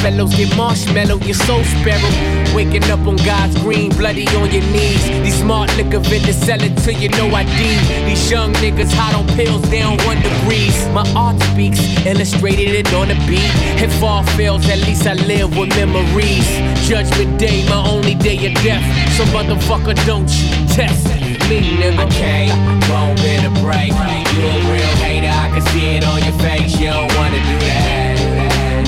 [0.02, 2.54] Fellows, get marshmallow, you're so sparrow.
[2.54, 5.04] Waking up on God's green, bloody on your knees.
[5.22, 7.58] These smart liquor vendors sell it till you know ID.
[8.06, 10.76] These young niggas hot on pills, down one degrees.
[10.88, 13.50] My art speaks, illustrated it on the beat.
[13.82, 16.48] If all fails, at least I live with memories.
[16.88, 18.84] Judgment day, my only day of death.
[19.16, 21.06] So motherfucker, don't you test
[21.48, 22.06] me, nigga.
[22.06, 22.48] Okay,
[22.88, 23.92] won't be the break.
[24.34, 26.78] You a real hater, I can see it on your face.
[26.80, 27.83] You don't wanna do that.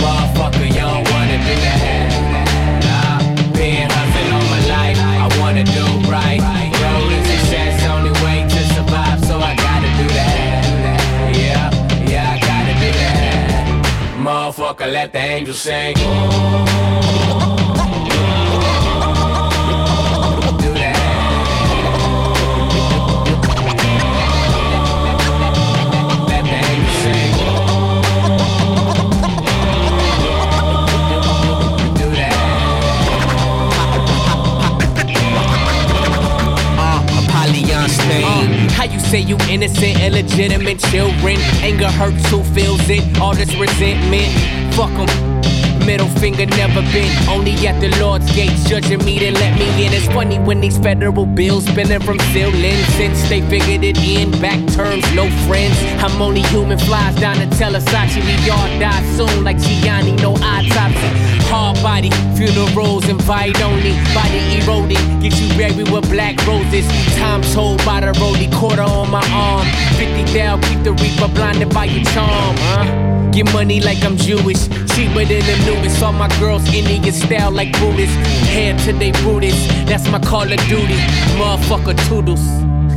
[0.02, 2.08] Motherfucker, you don't wanna do that.
[2.86, 3.18] Nah,
[3.52, 4.98] been hustling all my life.
[4.98, 6.40] I wanna do right.
[6.82, 10.62] Road to success, only way to survive, so I gotta do that.
[11.34, 11.70] Yeah,
[12.12, 13.64] yeah, I gotta do that.
[14.18, 15.94] Motherfucker, let the angels sing.
[15.96, 17.65] Do
[39.06, 41.36] say you innocent, illegitimate children?
[41.62, 43.18] Anger hurts, who feels it?
[43.20, 44.30] All this resentment.
[44.74, 45.36] Fuck 'em.
[45.86, 47.10] Middle finger never been.
[47.28, 49.92] Only at the Lord's gates, judging me to let me in.
[49.92, 52.74] It's funny when these federal bills spinning from ceiling.
[52.98, 55.78] Since they figured it in, back terms, no friends.
[56.02, 58.20] I'm only human, flies down to Telesachi.
[58.26, 61.08] We all die soon, like Gianni, no autopsy.
[61.46, 63.94] Hard body, funerals invite only.
[64.12, 66.86] Body eroding, get buried with black roses.
[67.16, 69.66] Time told by the rolly quarter on my arm.
[69.96, 73.30] 50 down, keep the reaper blinded by your charm, huh?
[73.32, 76.02] Get money like I'm Jewish, cheaper than the newest.
[76.02, 78.16] All my girls Indian style like Buddhists.
[78.48, 80.98] Head to they Buddhists, that's my Call of Duty.
[81.36, 82.40] Motherfucker toodles.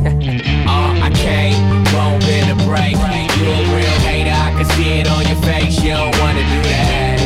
[0.00, 1.56] uh, I can't,
[1.92, 2.96] won't bend a break.
[3.40, 5.82] You a real hater, I can see it on your face.
[5.82, 7.20] You don't wanna do that.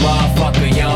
[0.00, 0.89] Motherfucker, you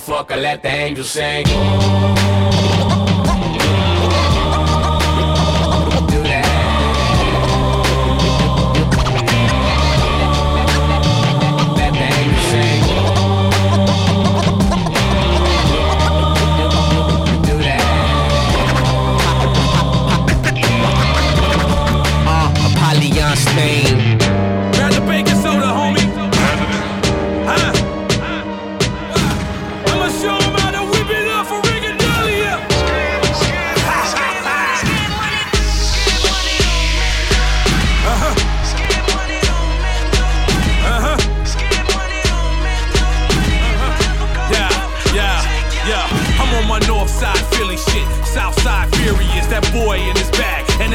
[0.00, 1.44] Motherfucker, let the angels sing.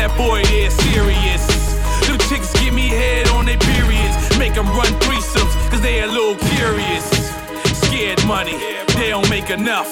[0.07, 1.41] That boy there serious.
[2.05, 4.15] Them chicks give me head on their periods.
[4.37, 7.05] Make them run threesomes, cause they a little curious.
[7.81, 8.57] Scared money,
[8.93, 9.89] they don't make enough.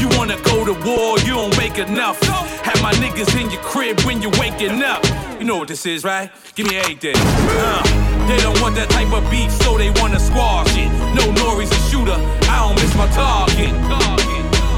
[0.00, 2.18] You wanna go to war, you don't make enough.
[2.64, 5.04] Have my niggas in your crib when you're waking up.
[5.38, 6.30] You know what this is, right?
[6.54, 7.16] Give me everything.
[7.16, 7.82] Uh,
[8.28, 10.88] they don't want that type of beef, so they wanna squash it.
[11.12, 12.16] No Nori's a shooter,
[12.48, 13.72] I don't miss my target.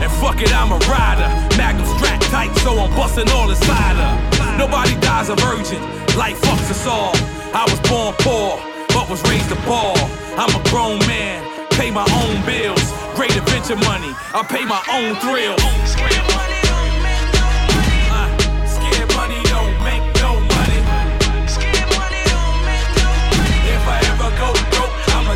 [0.03, 1.29] And fuck it, I'm a rider.
[1.57, 4.34] Magnum strap tight, so I'm busting all inside her.
[4.59, 5.83] Nobody dies a virgin.
[6.17, 7.15] Life fucks us all.
[7.53, 8.59] I was born poor,
[8.95, 9.99] but was raised a ball.
[10.39, 11.43] I'm a grown man.
[11.71, 12.85] Pay my own bills.
[13.17, 14.15] Great adventure money.
[14.33, 15.57] I pay my own thrill.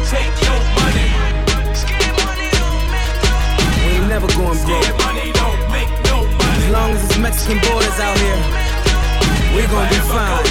[0.08, 1.04] Take your money.
[3.84, 4.88] We ain't never going broke.
[6.56, 8.67] As long as it's Mexican borders out here.
[9.54, 10.44] We gon' be fine.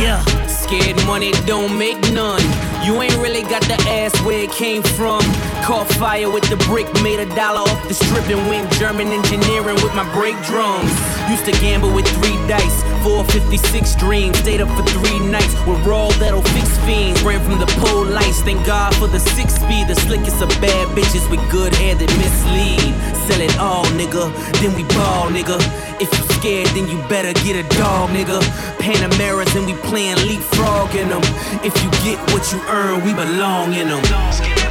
[0.00, 2.42] yeah, scared money don't make none.
[2.84, 5.20] You ain't really got the ass where it came from.
[5.64, 9.76] Caught fire with the brick, made a dollar off the strip, and went German engineering
[9.76, 11.11] with my brake drums.
[11.30, 14.38] Used to gamble with three dice, 456 dreams.
[14.38, 17.22] Stayed up for three nights with raw that'll fix fiends.
[17.22, 19.88] Ran from the pole lights, thank God for the six speed.
[19.88, 22.92] The slickest of bad bitches with good hair that mislead.
[23.26, 25.56] Sell it all, nigga, then we ball, nigga.
[26.00, 28.40] If you scared, then you better get a dog, nigga.
[28.78, 31.22] Panameras and we playing leapfrog in them.
[31.64, 34.61] If you get what you earn, we belong in them.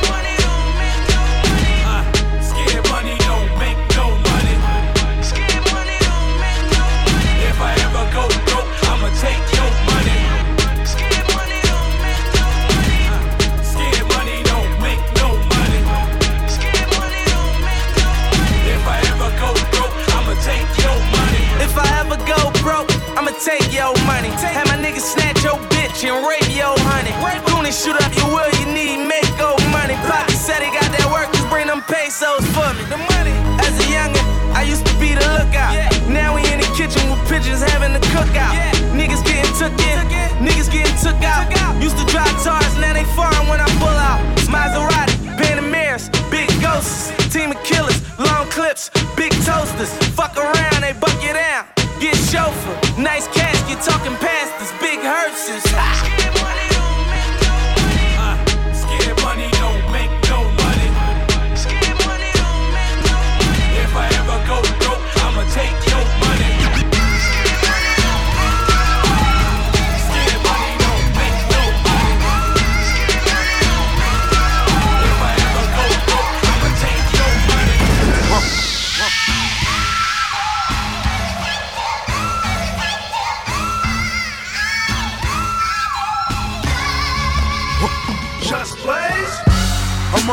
[27.71, 29.95] Goonies shoot up your will, you need make go money.
[30.03, 32.83] Poppy said he got that work, just bring them pesos for me.
[32.91, 33.31] The money.
[33.63, 35.71] As a youngin', I used to be the lookout.
[36.11, 38.59] Now we in the kitchen with pigeons having the cookout.
[38.91, 40.03] Niggas getting took in,
[40.43, 41.47] niggas getting took out.
[41.81, 44.19] Used to drive cars, now they foreign when I pull out.
[44.51, 49.91] Maserati, Panameras, big ghosts, team of killers, long clips, big toasters.
[50.11, 51.10] Fuck around, they buck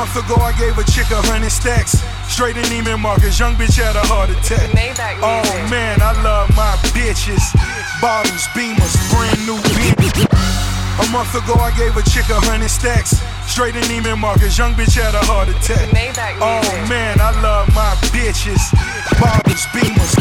[0.08, 2.00] month ago, I gave a chick a hundred stacks.
[2.32, 4.72] Straight in Neiman Marcus, young bitch had a heart attack.
[5.20, 7.44] Oh man, I love my bitches.
[8.00, 10.24] Bottles, beamers, brand new bitch.
[10.98, 13.20] A month ago, I gave a chick a hundred stacks.
[13.44, 15.92] Straight in Neiman Marcus, young bitch had a heart attack.
[16.40, 18.64] Oh man, I love my bitches.
[19.20, 20.16] Bottles, beamers.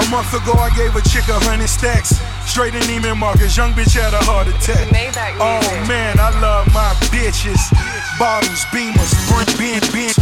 [0.00, 2.16] A month ago, I gave a chick a hundred stacks.
[2.46, 4.92] Straight in Neiman Marcus, young bitch had a heart attack.
[5.40, 7.72] Oh man, I love my bitches.
[8.20, 10.12] Bottles, beamers, brand, bin, bin.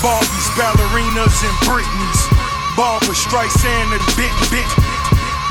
[0.00, 2.20] Barbies, ballerinas, and Britneys.
[2.74, 4.64] Barbra Streisand and bit, bit.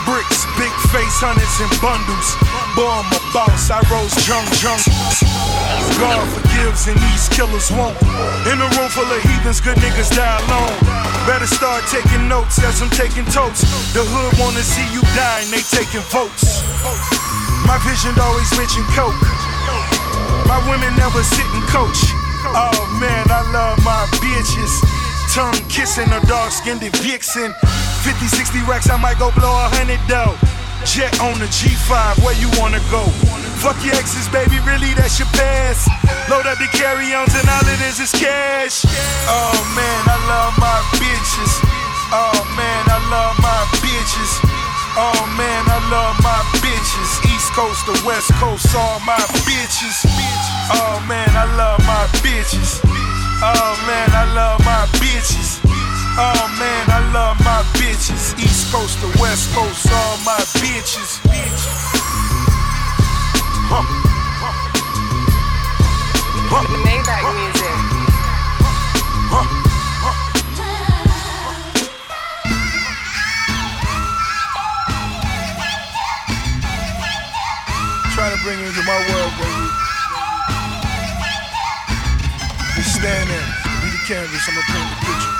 [0.09, 2.33] Bricks, big face, hundreds and bundles.
[2.73, 4.81] Boy, I'm a boss, I rose junk, junk.
[6.01, 7.93] God forgives and these killers won't.
[8.49, 10.73] In a room full of heathens, good niggas die alone.
[11.29, 13.61] Better start taking notes as I'm taking totes.
[13.93, 16.65] The hood wanna see you die and they taking votes.
[17.69, 19.15] My vision always mention coke.
[20.49, 22.01] My women never sit and coach.
[22.49, 24.73] Oh man, I love my bitches.
[25.31, 27.53] Tongue kissing a dark skinned vixen.
[28.03, 30.35] 50, 60 racks, I might go blow a hundred though.
[30.83, 33.05] Jet on the G5, where you wanna go?
[33.61, 35.85] Fuck your exes, baby, really that's your past.
[36.33, 38.81] Load up the carry-ons and all it is is cash.
[39.29, 41.61] Oh man, I love my bitches.
[42.09, 44.41] Oh man, I love my bitches.
[44.97, 47.21] Oh man, I love my bitches.
[47.29, 50.09] East Coast to West Coast, all my bitches.
[50.73, 52.81] Oh man, I love my bitches.
[53.45, 55.61] Oh man, I love my bitches.
[56.17, 58.33] Oh man, I love my bitches.
[58.41, 61.30] East Coast to West Coast, all my bitches.
[67.19, 67.35] Huh.
[67.35, 67.75] Music.
[78.15, 79.67] Trying to bring you into my world, baby.
[82.75, 83.47] Just stand there,
[83.81, 85.35] be the canvas, I'ma paint the picture.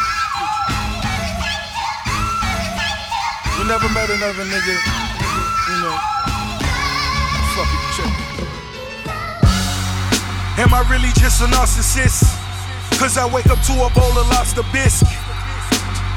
[3.57, 4.76] You never met another nigga,
[10.62, 12.22] Am I really just a narcissist?
[13.02, 15.10] Cause I wake up to a bowl of lobster bisque.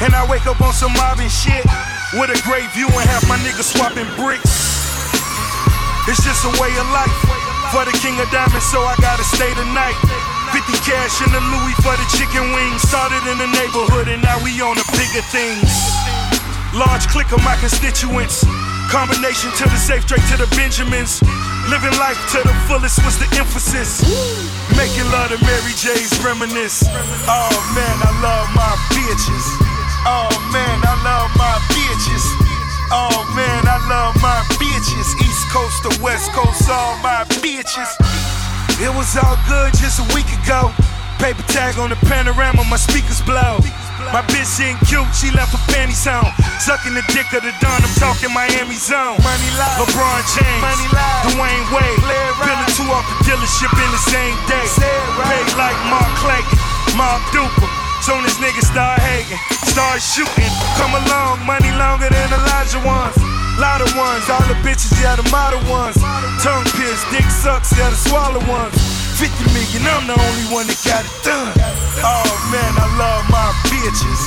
[0.04, 1.64] And I wake up on some mobbing shit.
[2.12, 4.52] With a great view and half my niggas swapping bricks.
[6.04, 7.16] It's just a way of life.
[7.72, 9.96] For the king of diamonds, so I gotta stay tonight.
[10.52, 12.84] 50 cash in the Louis for the chicken wings.
[12.84, 15.72] Started in the neighborhood and now we on the bigger things.
[16.76, 18.44] Large click of my constituents.
[18.92, 21.24] Combination to the safe, straight to the Benjamins.
[21.68, 24.04] Living life to the fullest was the emphasis.
[24.76, 26.84] Making love to Mary J's reminisce.
[27.24, 29.46] Oh man, I love my bitches.
[30.04, 32.24] Oh man, I love my bitches.
[32.92, 35.08] Oh man, I love my bitches.
[35.24, 37.88] East Coast to West Coast, all my bitches.
[38.82, 40.70] It was all good just a week ago.
[41.18, 43.58] Paper tag on the Panamera, my speakers blow.
[44.14, 46.22] My bitch ain't cute, she left her panties on.
[46.62, 49.18] Sucking the dick of the dawn, I'm talking Miami zone.
[49.26, 49.82] Money live.
[49.82, 51.34] LeBron James, Money live.
[51.34, 51.98] Dwyane Wade.
[52.38, 54.62] Peeling two off the dealership in the same day.
[55.18, 55.34] Right.
[55.34, 56.58] Paid like Mark Clayton,
[56.94, 57.66] Mark Duper.
[58.06, 60.52] Soon as niggas start hating, start shooting.
[60.78, 63.18] Come along, money longer than Elijah ones.
[63.58, 65.98] Lot of ones, all the bitches, yeah, the model ones.
[66.38, 68.93] Tongue pierced, dick sucks, yeah, the swallow ones.
[69.14, 71.54] 50 million, I'm the only one that got it done.
[72.02, 74.22] Oh man, I love my bitches.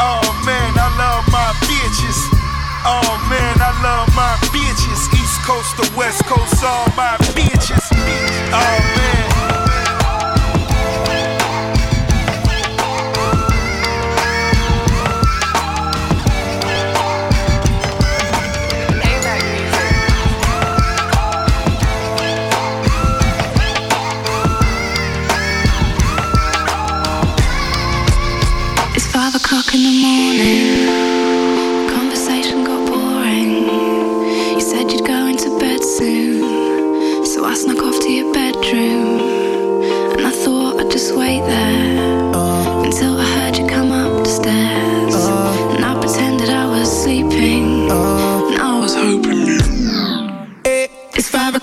[0.00, 2.16] Oh man, I love my bitches.
[2.88, 5.04] Oh man, I love my bitches.
[5.20, 7.84] East Coast to West Coast, all my bitches.
[7.92, 9.31] Oh man.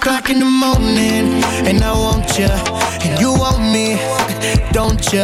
[0.10, 2.50] O'clock in the morning, and I want you,
[3.06, 3.94] and you want me,
[4.72, 5.22] don't you?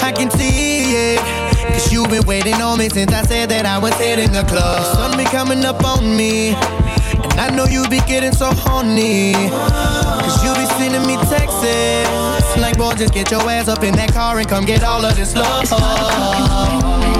[0.00, 1.20] I can see it,
[1.68, 4.80] cause you've been waiting on me since I said that I was hitting the club.
[4.80, 9.34] The sun be coming up on me, and I know you be getting so horny,
[9.34, 12.56] cause you be sending me texts.
[12.56, 15.14] Like, boy, just get your ass up in that car and come get all of
[15.14, 15.68] this love.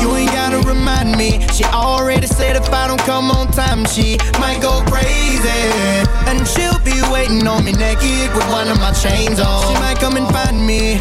[0.01, 0.41] You ain't gotta
[0.73, 1.40] remind me.
[1.53, 5.62] She already said if I don't come on time, she might go crazy.
[6.28, 9.62] And she'll be waiting on me naked with one of my chains on.
[9.69, 10.99] She might come and find me.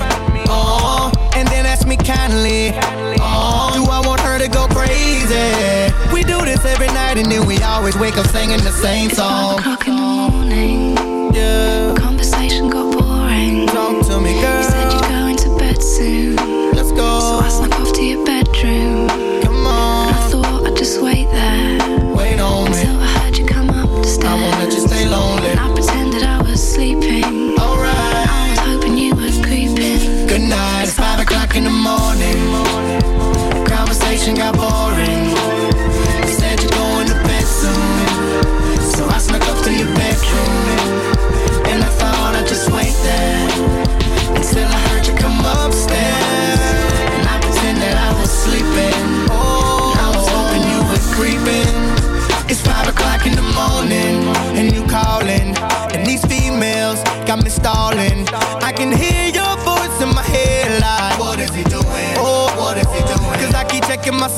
[0.47, 2.71] Oh, and then ask me kindly.
[3.19, 5.49] Oh, do I want her to go crazy?
[6.13, 9.59] We do this every night and then we always wake up singing the same song.
[9.59, 11.33] it's o'clock in the morning.
[11.33, 11.80] Yeah.
[34.33, 34.80] Conversation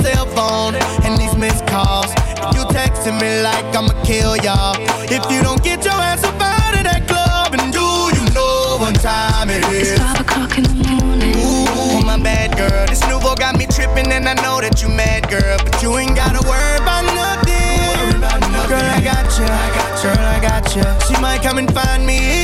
[0.03, 0.75] cell phone
[1.05, 2.11] and these missed calls.
[2.43, 4.75] And you texting me like I'ma kill y'all.
[5.07, 8.77] If you don't get your ass up out of that club, and do you know
[8.83, 9.93] what time it is?
[9.93, 11.35] It's five o'clock in the morning.
[11.39, 12.85] Ooh, my bad girl.
[12.87, 15.57] This Nuvo got me tripping, and I know that you mad, girl.
[15.63, 18.19] But you ain't gotta worry about nothing.
[18.67, 19.47] Girl, I got you.
[20.03, 20.83] Girl, I got you.
[21.07, 22.42] She might come and find me.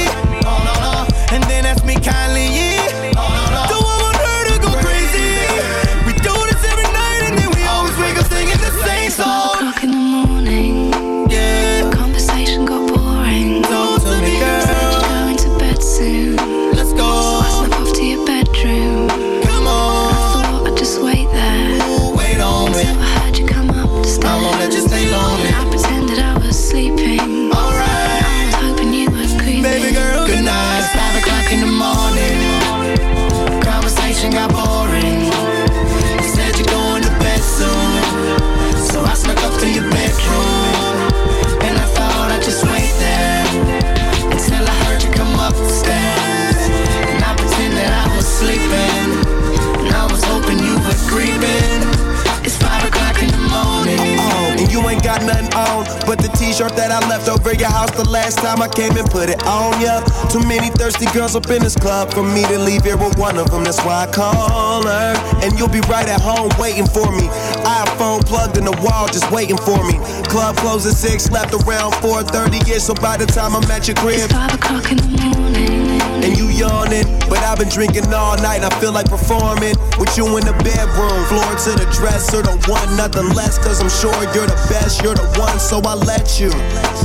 [56.59, 59.41] T-shirt that I left over your house the last time I came and put it
[59.47, 60.03] on ya.
[60.27, 63.37] Too many thirsty girls up in this club for me to leave here with one
[63.37, 63.63] of them.
[63.63, 67.27] That's why I call her, and you'll be right at home waiting for me.
[67.63, 69.99] iPhone plugged in the wall, just waiting for me.
[70.27, 72.83] Club closed at six, left around 4:30 ish.
[72.83, 75.88] So by the time I'm at your crib, Five o'clock in the morning.
[76.23, 77.05] And you yawning.
[77.29, 80.55] But I've been drinking all night, and I feel like performing with you in the
[80.65, 81.19] bedroom.
[81.29, 85.15] Floor to the dresser, don't want nothing less, cause I'm sure you're the best, you're
[85.15, 86.49] the one, so I let you.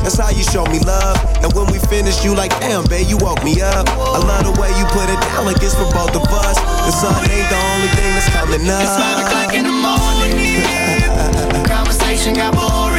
[0.02, 1.16] That's how you show me love.
[1.44, 3.88] And when we finish, you like, damn, babe, you woke me up.
[3.88, 6.56] I love the way you put it down like it's for both of us.
[6.88, 8.80] The sun ain't the only thing that's coming up.
[8.80, 11.66] It's five o'clock in the morning.
[11.68, 12.93] Conversation got boring.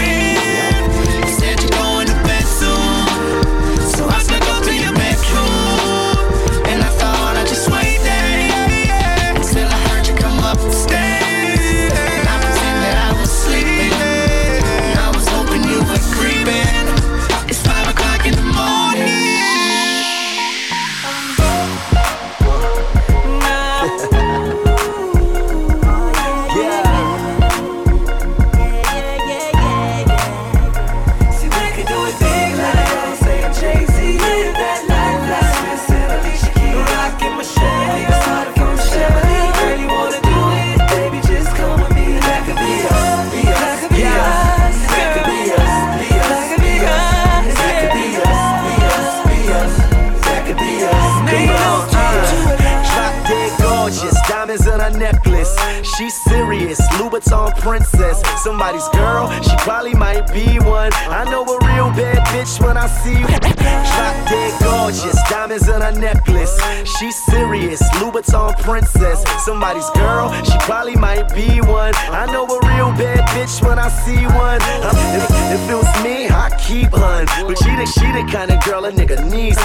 [57.65, 58.21] Princess.
[58.43, 60.93] Somebody's girl, she probably might be one.
[61.09, 63.27] I know a real bad bitch when I see you.
[63.27, 66.55] Drop dead gorgeous, diamonds in her necklace.
[66.97, 69.23] She's serious, Louboutin princess.
[69.43, 71.93] Somebody's girl, she probably might be one.
[72.09, 74.61] I know a real bad bitch when I see one.
[74.83, 75.25] Um, if,
[75.55, 77.25] if it was me, I keep hun.
[77.47, 79.59] But she the, she the kind of girl a nigga needs.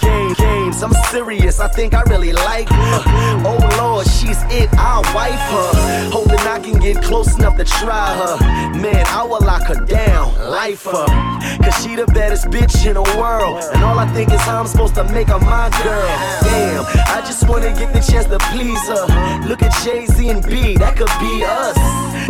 [0.00, 1.60] Game, games, I'm serious.
[1.60, 3.02] I think I really like her.
[3.44, 4.68] Oh Lord, she's it.
[4.74, 6.10] I'll wife her.
[6.10, 8.36] Hoping I can get close enough to try her.
[8.78, 11.39] Man, I will lock her down, life her.
[11.62, 13.62] Cause she the baddest bitch in the world.
[13.74, 16.08] And all I think is how I'm supposed to make her my girl.
[16.42, 16.84] Damn,
[17.16, 19.06] I just wanna get the chance to please her.
[19.48, 21.76] Look at Jay Z and B, that could be us.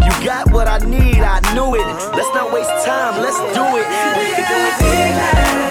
[0.05, 1.87] You got what I need, I knew it.
[2.17, 3.87] Let's not waste time, let's do it.
[4.17, 5.70] We could do it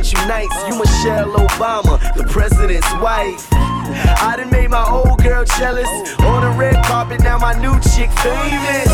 [0.00, 0.48] Nice.
[0.66, 3.46] You Michelle Obama, the president's wife.
[3.52, 5.90] I done made my old girl jealous.
[6.20, 8.88] On the red carpet, now my new chick famous.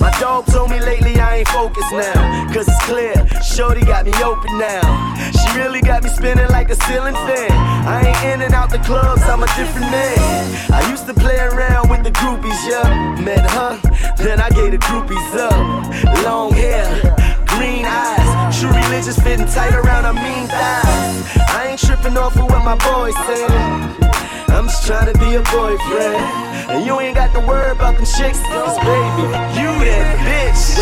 [0.00, 2.46] My dog told me lately I ain't focused now.
[2.54, 4.86] Cause it's clear, Shorty got me open now.
[5.32, 7.50] She really got me spinning like a ceiling fan.
[7.50, 10.72] I ain't in and out the clubs, I'm a different man.
[10.72, 13.18] I used to play around with the groupies, yeah.
[13.20, 13.80] Met her,
[14.16, 16.22] then I gave the groupies up.
[16.24, 17.16] Long hair,
[17.62, 21.14] green eyes, true religious fitting tight around her mean thighs.
[21.54, 23.50] I ain't tripping off of what my boy said.
[24.50, 26.50] I'm just trying to be a boyfriend.
[26.72, 29.26] And you ain't got to worry about them chicks, cause baby,
[29.58, 30.81] you that bitch.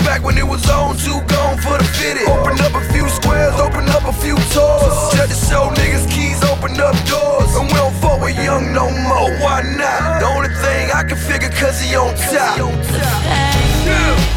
[0.00, 2.28] Or back when it was on, too gone for the fitted.
[2.28, 4.96] Open up a few squares, open up a few tours.
[5.14, 7.54] Just to show niggas keys, open up doors.
[7.56, 9.30] And we don't fuck with young no more.
[9.40, 10.20] Why not?
[10.20, 12.58] The only thing I can figure, cause he on top.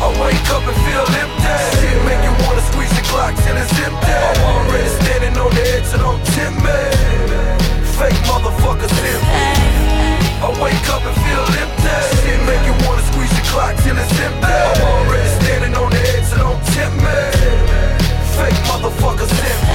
[0.02, 1.56] I wake up and feel empty.
[1.78, 4.14] Shit make you wanna squeeze the clock till it's empty.
[4.14, 6.80] I'm already standing on the edge, don't tempt me.
[7.98, 9.82] Fake motherfuckers empty.
[10.42, 11.98] I wake up and feel empty.
[12.24, 14.48] Shit make you wanna squeeze the clock till it's empty.
[14.48, 15.41] I'm already
[16.82, 17.10] tempt me.
[18.36, 19.71] Fake motherfuckers empty.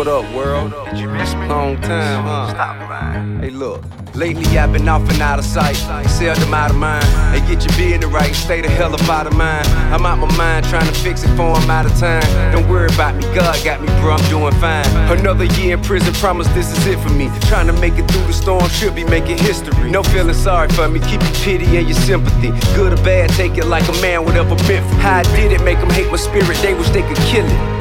[0.00, 0.72] What up, world?
[0.86, 1.46] Did you miss me?
[1.46, 2.48] Long time, huh?
[2.48, 3.44] Stop by.
[3.44, 3.84] Hey, look.
[4.14, 5.76] Lately I've been off and out of sight,
[6.08, 7.04] seldom out of mind.
[7.34, 9.62] Hey, get your business right, stay the hell up out of mine.
[9.92, 12.24] I'm out my mind trying to fix it for I'm out of time.
[12.50, 14.86] Don't worry about me, God got me, bro, I'm doing fine.
[15.18, 17.28] Another year in prison, promise this is it for me.
[17.42, 19.90] Trying to make it through the storm, should be making history.
[19.90, 22.52] No feeling sorry for me, keep your pity and your sympathy.
[22.74, 25.02] Good or bad, take it like a man, whatever meant for me.
[25.02, 27.79] How I did it, make them hate my spirit, they wish they could kill it.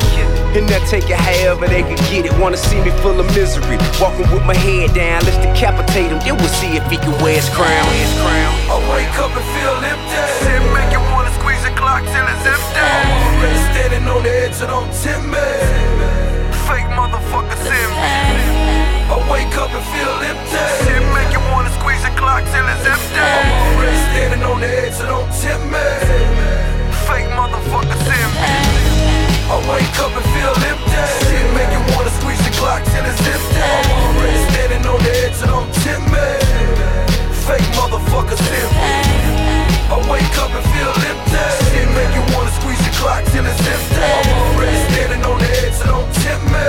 [0.57, 2.33] And that take it however they could get it.
[2.41, 3.77] Wanna see me full of misery.
[4.01, 6.17] Walking with my head down, let's decapitate him.
[6.25, 7.69] Then we'll see if he can wear his crown.
[7.69, 10.21] I wake up and feel empty.
[10.41, 12.81] Shit make you wanna squeeze the clock till it's empty.
[12.81, 15.47] I'm already standing on the edge, so don't tempt me.
[16.65, 18.41] Fake motherfuckers empty.
[19.05, 20.65] I wake up and feel empty.
[20.81, 23.21] Shit make you wanna squeeze the clock till it's empty.
[23.21, 25.85] I'm already standing on the edge, so don't tempt me.
[27.05, 28.68] Fake motherfuckers empty.
[29.49, 31.01] I wake up and feel empty.
[31.25, 33.57] Shit make you wanna squeeze the clock till it's empty.
[33.57, 36.27] I'm already standing on the edge, don't tempt me.
[37.49, 38.93] Fake motherfuckers empty.
[39.89, 41.45] I wake up and feel empty.
[41.65, 43.97] Shit make you wanna squeeze the clock till it's empty.
[43.97, 46.67] I'm already standing on the edge, don't tempt me.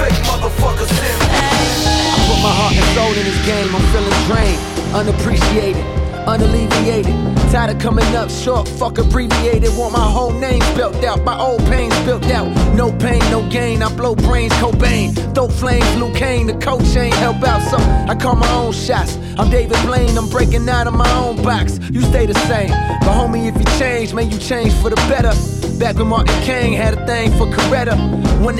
[0.00, 1.28] Fake motherfuckers empty.
[1.28, 3.68] I put my heart and soul in this game.
[3.68, 4.60] I'm feeling drained,
[4.96, 5.84] unappreciated,
[6.26, 7.14] unalleviated.
[7.50, 9.70] Tired of coming up short, fuck abbreviated.
[9.76, 12.48] Want my whole name spelt out, my old pain spelt out.
[12.74, 13.82] No pain, no gain.
[13.82, 15.14] I blow brains, Cobain.
[15.34, 16.46] Throw flames, Liu Kang.
[16.46, 19.16] The coach ain't help out, so I call my own shots.
[19.38, 21.78] I'm David Blaine, I'm breaking out of my own box.
[21.90, 22.70] You stay the same,
[23.00, 25.32] but homie, if you change, man, you change for the better.
[25.78, 27.96] Back when Martin King had a thing for Coretta.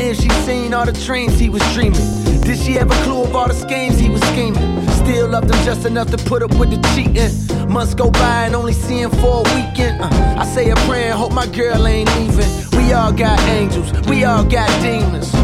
[0.03, 2.01] If she seen all the dreams he was dreaming.
[2.41, 4.89] Did she have a clue of all the schemes he was scheming?
[5.11, 7.69] Still loved him just enough to put up with the cheating.
[7.69, 10.01] Months go by and only see him for a weekend.
[10.01, 10.09] Uh,
[10.39, 12.49] I say a prayer and hope my girl ain't leaving.
[12.78, 15.35] We all got angels, we all got demons.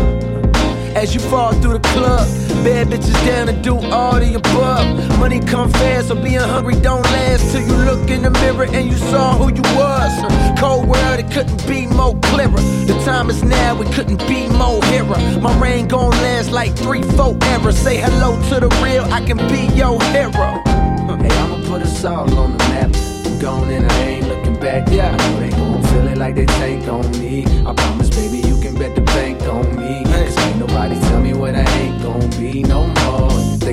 [0.94, 2.28] As you fall through the club,
[2.66, 5.18] bad bitches down to do all the above.
[5.20, 8.88] Money come fast, so being hungry don't last till you look in the mirror and
[8.90, 10.12] you saw who you was.
[10.58, 12.62] Cold world, it couldn't be more clearer.
[12.90, 15.16] The time is now, it couldn't be more hero.
[15.38, 17.78] My reign gon' last like three, four eras.
[17.78, 20.62] Say hello to the real, I can be your hero.
[21.06, 22.92] Hey, I'ma put us all on the map.
[23.40, 24.88] Gone and I ain't looking back.
[24.90, 27.46] Yeah, I know they gon' feel it like they tank on me.
[27.64, 28.45] I promise, baby,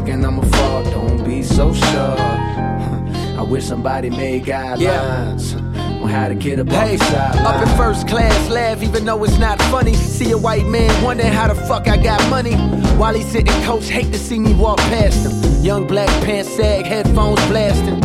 [0.05, 2.15] thinking I'ma fall, don't be so sure.
[3.39, 5.55] I wish somebody made guidelines
[6.01, 7.45] on how to get up Hey, off the sideline.
[7.45, 9.93] up in first class, laugh even though it's not funny.
[9.93, 12.53] See a white man wondering how the fuck I got money.
[12.97, 15.63] While he's sitting coach, hate to see me walk past him.
[15.63, 18.01] Young black pants sag, headphones blasting.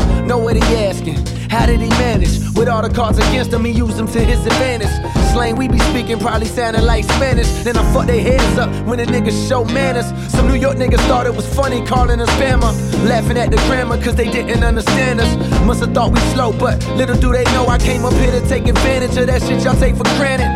[0.68, 1.24] He asking?
[1.50, 2.40] How did he manage?
[2.54, 4.90] With all the cards against him, he used them to his advantage.
[5.39, 7.47] Slang we be speaking probably sounding like Spanish.
[7.62, 10.06] Then I fuck their heads up when the niggas show manners.
[10.32, 12.74] Some New York niggas thought it was funny calling us Bama.
[13.09, 15.31] Laughing at the grammar cause they didn't understand us.
[15.65, 18.48] Must have thought we slow, but little do they know I came up here to
[18.48, 20.51] take advantage of that shit y'all take for granted.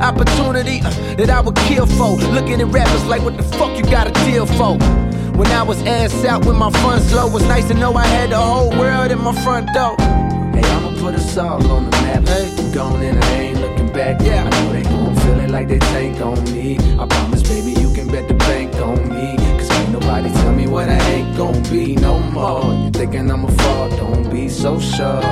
[0.00, 2.14] Opportunity uh, that I would kill for.
[2.30, 4.78] Looking at rappers like what the fuck you got a deal for.
[5.34, 8.30] When I was ass out with my funds low, was nice to know I had
[8.30, 9.96] the whole world in my front door.
[10.54, 12.28] Hey, I'ma put us all on the map.
[12.28, 14.20] Hey, gone and I ain't looking back.
[14.22, 16.78] Yeah, I know they gon' feel it like they tank on me.
[16.98, 19.36] I promise, baby, you can bet the bank on me.
[19.58, 22.72] Cause ain't nobody tell me what I ain't gon' be no more.
[22.84, 23.90] You thinking I'ma fall?
[23.90, 25.22] Don't be so sure.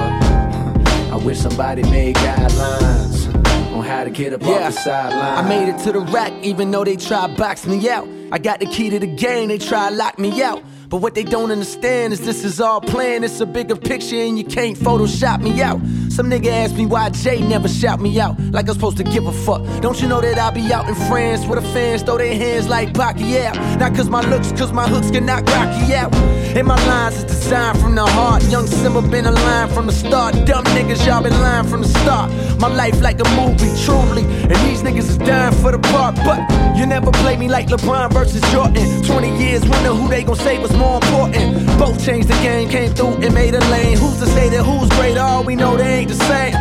[1.10, 3.34] I wish somebody made guidelines
[3.74, 5.44] on how to get up off the sideline.
[5.44, 8.08] I made it to the rack, even though they tried box me out.
[8.30, 10.62] I got the key to the game, they try lock me out.
[10.88, 13.24] But what they don't understand is this is all planned.
[13.24, 15.80] It's a bigger picture and you can't Photoshop me out.
[16.18, 19.28] Some nigga asked me why Jay never shout me out, like I'm supposed to give
[19.28, 19.62] a fuck.
[19.80, 22.68] Don't you know that I be out in France where the fans throw their hands
[22.68, 23.78] like Pacquiao?
[23.78, 26.12] Not cause my looks, cause my hooks can knock Rocky out.
[26.56, 28.42] And my lines is designed from the heart.
[28.50, 30.34] Young Simba been a line from the start.
[30.44, 32.32] Dumb niggas, y'all been lying from the start.
[32.58, 34.22] My life like a movie, truly.
[34.22, 36.16] And these niggas is dying for the part.
[36.16, 36.40] But
[36.76, 39.04] you never play me like LeBron versus Jordan.
[39.04, 41.78] 20 years winner, who they gon' say was more important?
[41.78, 43.96] Both changed the game, came through and made a lane.
[43.96, 45.16] Who's to say that who's great?
[45.16, 46.54] All we know they ain't the same.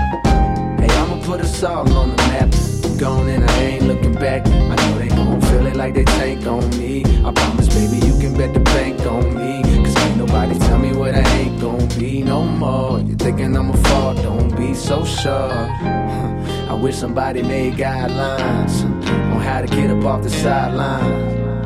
[0.77, 2.53] Hey, I'ma put us all on the map.
[2.99, 4.45] Gone and I ain't looking back.
[4.45, 7.03] I know they gon' feel it like they tank on me.
[7.23, 9.63] I promise, baby, you can bet the bank on me.
[9.83, 12.99] Cause ain't nobody tell me what I ain't gon' be no more.
[12.99, 14.15] You thinking I'ma fall?
[14.15, 15.51] Don't be so sure.
[16.69, 18.83] I wish somebody made guidelines
[19.31, 21.56] on how to get up off the sideline.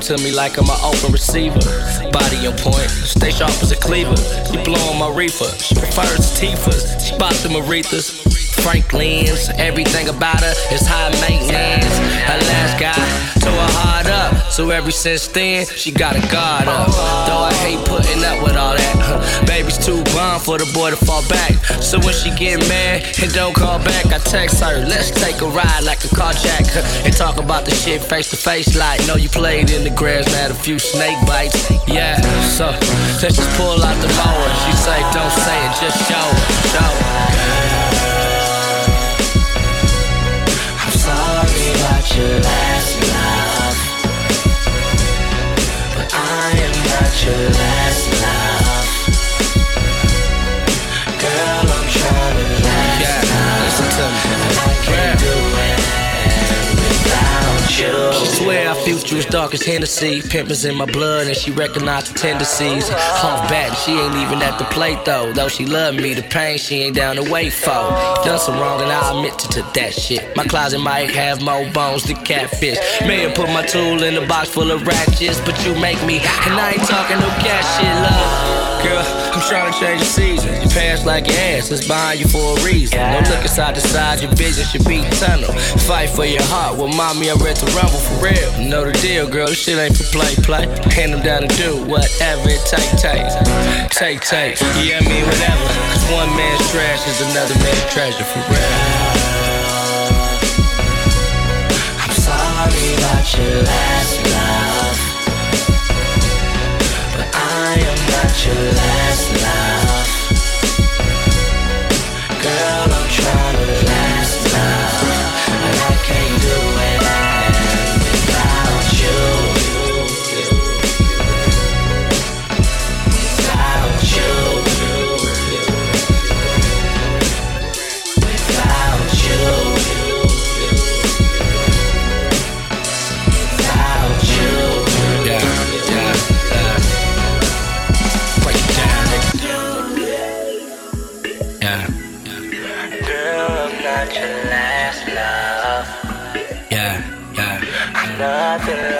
[0.00, 1.60] Threw to me like I'm an open receiver.
[2.10, 4.16] Body on point, stay sharp as a cleaver.
[4.16, 5.50] She blowing my reefer.
[5.58, 7.00] She prefers Tifas.
[7.04, 8.42] She bought them Aretha's.
[8.62, 11.98] Franklin's, everything about her is high maintenance.
[12.28, 12.94] Her last guy
[13.40, 16.86] tore her heart up, so ever since then she got a guard up.
[17.26, 17.84] Though I hate
[20.42, 21.52] for the boy to fall back.
[21.80, 25.46] So when she get mad and don't call back, I text her, let's take a
[25.46, 28.76] ride like a carjack huh, and talk about the shit face to face.
[28.76, 31.70] Like, know you played in the grass, had a few snake bites.
[31.86, 32.20] Yeah,
[32.58, 32.66] so
[33.22, 34.48] let's just pull out the mower.
[34.66, 36.42] She say, don't say it, just show it,
[36.74, 37.12] show it.
[40.82, 43.78] I'm sorry about your last love,
[45.94, 48.71] but I am not your last love.
[51.22, 54.34] Girl, I'm trying to last Yeah, listen to me.
[54.58, 55.78] I can't do it
[56.82, 58.26] without you.
[58.26, 60.20] She swear our future is dark as Hennessy.
[60.20, 62.90] Pimpers in my blood, and she recognized the tendencies.
[62.90, 65.32] Off bat, she ain't even at the plate though.
[65.32, 67.70] Though she love me, the pain she ain't down to wait for.
[68.24, 70.36] Done some wrong, and I admit to, to that shit.
[70.36, 72.78] My closet might have more bones than catfish.
[73.06, 76.16] May have put my tool in a box full of ratchets, but you make me,
[76.16, 78.71] and I ain't talking no cash shit, love.
[78.82, 80.50] Girl, I'm trying to change the season.
[80.60, 82.98] You pass like your ass, it's behind you for a reason.
[82.98, 85.52] Don't look inside the side, your vision should be tunnel.
[85.86, 88.50] Fight for your heart, well, mommy, I'm ready to rumble for real.
[88.58, 90.66] You know the deal, girl, this shit ain't for play, play.
[90.90, 93.22] Hand them down to do whatever it take, take.
[93.90, 95.66] Take, take, yeah, I mean, whatever.
[95.94, 98.66] Cause one man's trash is another man's treasure, for real.
[102.02, 104.71] I'm sorry about your last love,
[108.34, 109.61] your last love.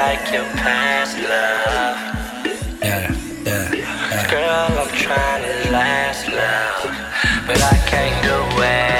[0.02, 1.96] Like your past love.
[2.82, 3.14] yeah,
[3.46, 3.72] yeah.
[3.72, 4.30] yeah.
[4.32, 8.91] Girl, I'm trying to last love, but I can't do it